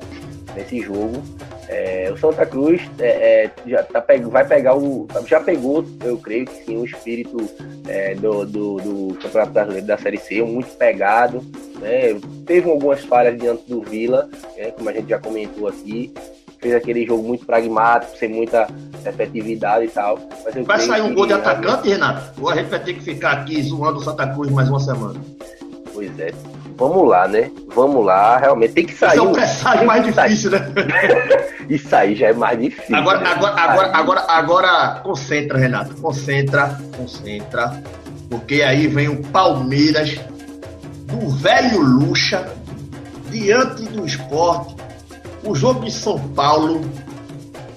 nesse 0.54 0.80
jogo. 0.80 1.22
É, 1.68 2.10
o 2.12 2.16
Santa 2.16 2.46
Cruz 2.46 2.80
é, 3.00 3.44
é, 3.44 3.50
já 3.66 3.82
tá, 3.82 4.04
vai 4.30 4.46
pegar 4.46 4.76
o. 4.76 5.08
Já 5.26 5.40
pegou, 5.40 5.84
eu 6.04 6.16
creio 6.16 6.46
que 6.46 6.64
sim, 6.64 6.76
o 6.76 6.84
espírito 6.84 7.36
é, 7.88 8.14
do, 8.14 8.46
do, 8.46 8.76
do, 8.76 9.18
Campeonato 9.20 9.52
Brasileiro 9.52 9.86
da 9.86 9.98
Série 9.98 10.18
C, 10.18 10.42
muito 10.42 10.76
pegado. 10.76 11.44
Né? 11.80 12.20
Teve 12.46 12.70
algumas 12.70 13.04
falhas 13.04 13.36
diante 13.36 13.64
do 13.68 13.82
Vila, 13.82 14.28
né? 14.56 14.70
como 14.70 14.88
a 14.88 14.92
gente 14.92 15.08
já 15.08 15.18
comentou 15.18 15.66
aqui. 15.66 16.14
Fez 16.66 16.74
aquele 16.74 17.06
jogo 17.06 17.22
muito 17.22 17.46
pragmático, 17.46 18.18
sem 18.18 18.28
muita 18.28 18.66
efetividade 19.06 19.84
e 19.84 19.88
tal. 19.88 20.18
vai 20.64 20.80
sair 20.80 21.00
um 21.00 21.14
gol 21.14 21.24
de 21.24 21.32
atacante, 21.32 21.88
Renato? 21.88 22.42
Ou 22.42 22.50
a 22.50 22.56
gente 22.56 22.66
vai 22.66 22.80
ter 22.80 22.94
que 22.94 23.04
ficar 23.04 23.30
aqui 23.34 23.62
zoando 23.62 24.00
o 24.00 24.02
Santa 24.02 24.26
Cruz 24.26 24.50
mais 24.50 24.68
uma 24.68 24.80
semana? 24.80 25.20
Pois 25.94 26.18
é, 26.18 26.32
vamos 26.76 27.08
lá, 27.08 27.28
né? 27.28 27.52
Vamos 27.72 28.04
lá, 28.04 28.36
realmente 28.36 28.72
tem 28.72 28.84
que 28.84 28.94
sair. 28.94 29.10
Esse 29.10 29.18
é 29.18 29.22
o 29.22 29.30
presságio 29.30 29.86
mais 29.86 30.04
difícil, 30.04 30.50
né? 30.50 30.58
Isso 31.70 31.94
aí 31.94 32.16
já 32.16 32.30
é 32.30 32.32
mais 32.32 32.60
difícil. 32.60 32.96
Agora, 32.96 33.20
né? 33.20 33.26
agora, 33.28 33.54
agora, 33.54 33.92
agora, 33.92 34.24
agora, 34.26 35.00
concentra, 35.04 35.56
Renato. 35.56 35.94
Concentra, 36.02 36.76
concentra. 36.96 37.80
Porque 38.28 38.60
aí 38.62 38.88
vem 38.88 39.08
o 39.08 39.22
Palmeiras 39.28 40.18
do 41.06 41.28
velho 41.28 41.80
Lucha 41.80 42.44
diante 43.30 43.84
do 43.84 44.04
esporte. 44.04 44.74
O 45.44 45.54
jogo 45.54 45.84
de 45.84 45.90
São 45.90 46.18
Paulo. 46.30 46.80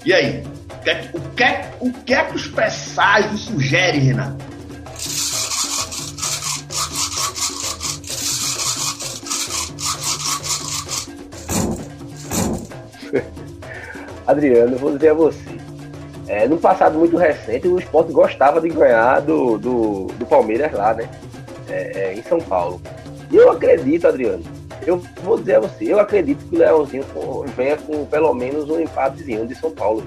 E 0.06 0.14
aí? 0.14 0.44
O 0.80 0.80
que, 0.82 0.90
é 1.44 1.44
é, 1.44 1.72
o 1.80 1.92
que, 1.92 2.14
é 2.14 2.24
que 2.24 2.36
os 2.36 2.48
presságios 2.48 3.42
sugerem, 3.42 4.02
Renato? 4.02 4.44
Adriano, 14.26 14.78
vou 14.78 14.94
dizer 14.96 15.10
a 15.10 15.14
você. 15.14 15.60
É, 16.28 16.48
no 16.48 16.58
passado 16.58 17.00
muito 17.00 17.18
recente, 17.18 17.68
o 17.68 17.80
esporte 17.80 18.12
gostava 18.14 18.62
de 18.62 18.70
ganhar 18.70 19.20
do, 19.22 19.58
do, 19.58 20.06
do 20.18 20.26
Palmeiras 20.26 20.72
lá, 20.72 20.94
né? 20.94 21.10
É, 21.68 22.02
é, 22.02 22.14
em 22.14 22.22
São 22.24 22.40
Paulo. 22.40 22.80
E 23.32 23.36
eu 23.36 23.52
acredito, 23.52 24.08
Adriano, 24.08 24.44
eu 24.86 25.02
vou 25.24 25.38
dizer 25.38 25.58
a 25.58 25.60
você, 25.62 25.94
eu 25.94 26.00
acredito 26.00 26.44
que 26.46 26.56
o 26.56 26.60
Leãozinho 26.60 27.06
venha 27.56 27.78
com 27.78 28.06
pelo 28.06 28.34
menos 28.34 28.70
um 28.70 28.80
empatezinho 28.80 29.48
de 29.48 29.56
São 29.56 29.72
Paulo. 29.72 30.04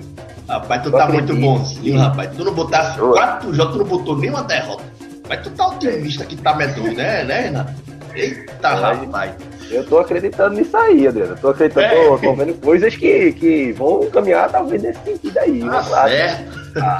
Rapaz, 0.48 0.82
tu 0.82 0.88
eu 0.88 0.92
tá 0.92 1.04
acredito. 1.04 1.34
muito 1.34 1.58
bonzinho, 1.58 1.98
rapaz. 1.98 2.30
Tu 2.36 2.44
não 2.44 2.54
botasse 2.54 2.98
quatro 2.98 3.54
jogos, 3.54 3.72
tu 3.72 3.78
não 3.78 3.86
botou 3.86 4.18
nenhuma 4.18 4.42
derrota. 4.42 4.84
Mas 5.28 5.42
tu 5.42 5.50
tá 5.50 5.68
otimista 5.68 6.24
que 6.24 6.36
tá 6.36 6.54
medonho, 6.54 6.94
né, 6.94 7.24
né, 7.24 7.40
Renato? 7.42 7.72
Eita, 8.14 8.68
rapaz. 8.68 9.32
Eu 9.70 9.86
tô 9.86 9.98
acreditando 9.98 10.56
nisso 10.56 10.76
aí, 10.76 11.08
Adriano. 11.08 11.32
Eu 11.32 11.38
tô 11.38 11.48
acreditando, 11.48 11.86
é. 11.86 12.04
tô, 12.04 12.18
tô, 12.18 12.34
vendo 12.34 12.54
coisas 12.60 12.94
que, 12.94 13.32
que 13.32 13.72
vão 13.72 14.10
caminhar 14.10 14.50
talvez 14.50 14.82
nesse 14.82 15.00
sentido 15.02 15.38
aí. 15.38 15.60
Tá 15.60 15.82
certo. 15.82 16.62
Ah. 16.76 16.98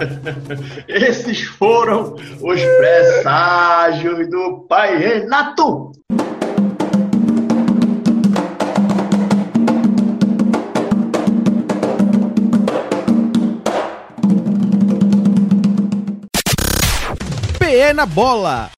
Esses 0.88 1.42
foram 1.42 2.14
os 2.40 2.62
presságios 2.62 4.30
do 4.30 4.66
pai 4.68 4.96
Renato. 4.96 5.92
PE 17.82 17.92
na 17.94 18.06
bola. 18.06 18.70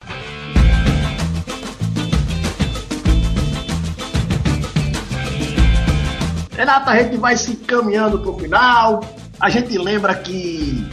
Renato, 6.56 6.88
a 6.88 7.02
gente 7.02 7.18
vai 7.18 7.36
se 7.36 7.52
encaminhando 7.52 8.18
para 8.20 8.30
o 8.30 8.38
final. 8.38 9.04
A 9.38 9.50
gente 9.50 9.76
lembra 9.76 10.14
que 10.14 10.88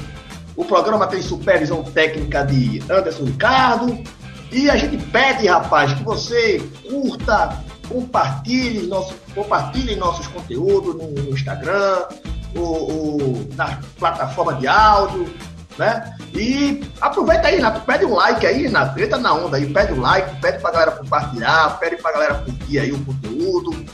o 0.57 0.65
programa 0.65 1.07
tem 1.07 1.21
supervisão 1.21 1.83
técnica 1.83 2.43
de 2.43 2.83
Anderson 2.91 3.23
Ricardo. 3.23 4.03
E 4.51 4.69
a 4.69 4.75
gente 4.75 4.97
pede, 5.05 5.47
rapaz, 5.47 5.93
que 5.93 6.03
você 6.03 6.59
curta, 6.89 7.63
compartilhe, 7.87 8.87
nosso, 8.87 9.15
compartilhe 9.33 9.95
nossos 9.95 10.27
conteúdos 10.27 10.95
no, 10.95 11.11
no 11.11 11.29
Instagram, 11.29 12.07
o, 12.53 12.59
o, 12.59 13.49
na 13.55 13.79
plataforma 13.97 14.55
de 14.55 14.67
áudio, 14.67 15.33
né? 15.77 16.15
E 16.33 16.83
aproveita 16.99 17.47
aí, 17.47 17.55
Renato, 17.55 17.81
pede 17.81 18.05
um 18.05 18.13
like 18.13 18.45
aí, 18.45 18.63
Renato, 18.63 18.99
entra 18.99 19.17
na 19.17 19.33
onda 19.33 19.57
aí, 19.57 19.65
pede 19.71 19.93
um 19.93 20.01
like, 20.01 20.41
pede 20.41 20.59
pra 20.59 20.71
galera 20.71 20.91
compartilhar, 20.91 21.79
pede 21.79 21.97
pra 21.97 22.11
galera 22.11 22.35
curtir 22.35 22.79
aí 22.79 22.91
o 22.91 23.03
conteúdo. 23.03 23.85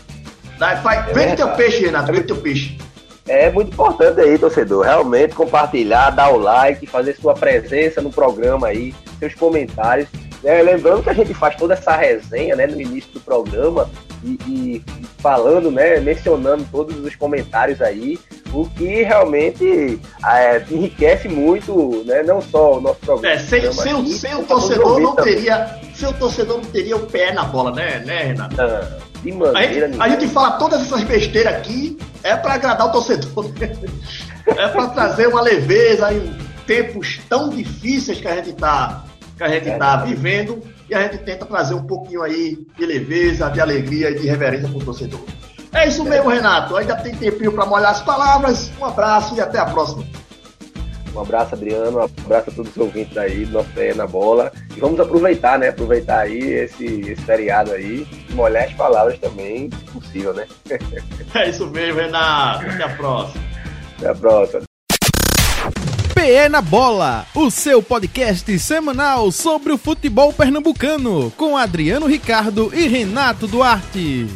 Vai, 0.57 0.75
vai, 0.81 1.09
é 1.09 1.13
vende 1.13 1.35
teu 1.35 1.49
peixe, 1.49 1.85
Renato, 1.85 2.11
vende 2.11 2.27
teu 2.27 2.37
peixe. 2.37 2.77
É 3.27 3.51
muito 3.51 3.73
importante 3.73 4.21
aí, 4.21 4.37
torcedor, 4.37 4.85
realmente 4.85 5.35
compartilhar, 5.35 6.11
dar 6.11 6.29
o 6.29 6.37
like, 6.37 6.87
fazer 6.87 7.15
sua 7.17 7.33
presença 7.33 8.01
no 8.01 8.09
programa 8.09 8.67
aí, 8.67 8.95
seus 9.19 9.35
comentários. 9.35 10.07
É, 10.43 10.61
lembrando 10.61 11.03
que 11.03 11.09
a 11.09 11.13
gente 11.13 11.33
faz 11.33 11.55
toda 11.55 11.73
essa 11.73 11.95
resenha 11.95 12.55
né, 12.55 12.67
no 12.67 12.79
início 12.79 13.11
do 13.11 13.19
programa 13.19 13.89
e, 14.23 14.37
e, 14.47 14.83
falando, 15.17 15.69
né, 15.69 15.99
mencionando 15.99 16.65
todos 16.71 16.97
os 17.03 17.15
comentários 17.15 17.81
aí, 17.81 18.17
o 18.57 18.67
que 18.71 19.03
realmente 19.03 19.99
é, 20.25 20.65
enriquece 20.71 21.27
muito, 21.29 22.03
né, 22.05 22.23
não 22.23 22.41
só 22.41 22.77
o 22.77 22.81
nosso 22.81 22.99
programa. 23.01 23.35
É, 23.35 23.37
sem, 23.37 23.71
sem, 23.71 23.93
aqui, 23.93 24.13
sem 24.13 24.35
o 24.35 24.43
torcedor 24.43 24.99
não 24.99 25.15
teria, 25.15 25.79
sem 25.93 26.09
o 26.09 26.13
torcedor 26.13 26.57
não 26.57 26.65
teria 26.65 26.95
o 26.97 27.05
pé 27.05 27.31
na 27.31 27.43
bola, 27.43 27.71
né, 27.71 27.99
né 27.99 28.23
Renato? 28.23 28.55
Não. 28.57 29.07
De 29.21 29.31
maneira 29.31 29.85
a 29.85 29.89
gente, 29.89 30.01
a 30.01 30.09
gente 30.09 30.27
fala 30.29 30.51
todas 30.57 30.81
essas 30.81 31.03
besteiras 31.03 31.53
aqui, 31.53 31.97
é 32.23 32.35
para 32.35 32.53
agradar 32.53 32.87
o 32.87 32.91
torcedor. 32.91 33.45
é 34.47 34.67
para 34.69 34.87
trazer 34.87 35.27
uma 35.27 35.41
leveza 35.41 36.11
em 36.11 36.35
tempos 36.65 37.19
tão 37.29 37.49
difíceis 37.49 38.19
que 38.19 38.27
a 38.27 38.35
gente 38.35 38.49
está 38.49 39.03
que 39.37 39.43
a 39.43 39.49
gente 39.49 39.69
está 39.69 39.97
vivendo 39.97 40.63
e 40.89 40.95
a 40.95 41.03
gente 41.03 41.19
tenta 41.19 41.45
trazer 41.45 41.75
um 41.75 41.85
pouquinho 41.85 42.23
aí 42.23 42.57
de 42.75 42.85
leveza, 42.87 43.49
de 43.49 43.61
alegria 43.61 44.09
e 44.09 44.19
de 44.19 44.27
reverência 44.27 44.67
para 44.67 44.77
o 44.77 44.83
torcedor. 44.83 45.21
É 45.73 45.87
isso 45.87 46.03
mesmo, 46.03 46.29
Renato. 46.29 46.75
Ainda 46.75 46.95
tem 46.95 47.13
tempinho 47.15 47.51
para 47.51 47.65
molhar 47.65 47.91
as 47.91 48.01
palavras. 48.01 48.71
Um 48.79 48.85
abraço 48.85 49.35
e 49.35 49.41
até 49.41 49.59
a 49.59 49.65
próxima. 49.65 50.03
Um 51.17 51.21
abraço, 51.21 51.55
Adriano. 51.55 51.97
Um 51.97 52.03
abraço 52.03 52.49
a 52.49 52.53
todos 52.53 52.71
os 52.71 52.77
ouvintes 52.77 53.17
aí 53.17 53.45
do 53.45 53.53
nosso 53.53 53.69
pé 53.69 53.93
na 53.93 54.05
bola. 54.05 54.51
E 54.75 54.79
vamos 54.79 54.99
aproveitar, 54.99 55.57
né? 55.57 55.69
Aproveitar 55.69 56.19
aí 56.19 56.37
esse, 56.37 56.85
esse 56.85 57.21
feriado 57.23 57.71
aí 57.71 58.07
e 58.29 58.33
molhar 58.33 58.65
as 58.65 58.73
palavras 58.73 59.17
também, 59.19 59.69
se 59.71 59.91
possível, 59.91 60.33
né? 60.33 60.45
é 61.33 61.49
isso 61.49 61.65
mesmo, 61.67 61.99
Renato. 61.99 62.67
Até 62.67 62.83
a 62.83 62.89
próxima. 62.89 63.43
Até 63.97 64.09
a 64.09 64.15
próxima. 64.15 64.61
PE 66.13 66.49
na 66.49 66.61
Bola, 66.61 67.25
o 67.35 67.51
seu 67.51 67.81
podcast 67.81 68.57
semanal 68.59 69.31
sobre 69.31 69.71
o 69.71 69.77
futebol 69.77 70.33
pernambucano, 70.33 71.31
com 71.37 71.55
Adriano 71.55 72.07
Ricardo 72.07 72.71
e 72.73 72.87
Renato 72.87 73.47
Duarte. 73.47 74.27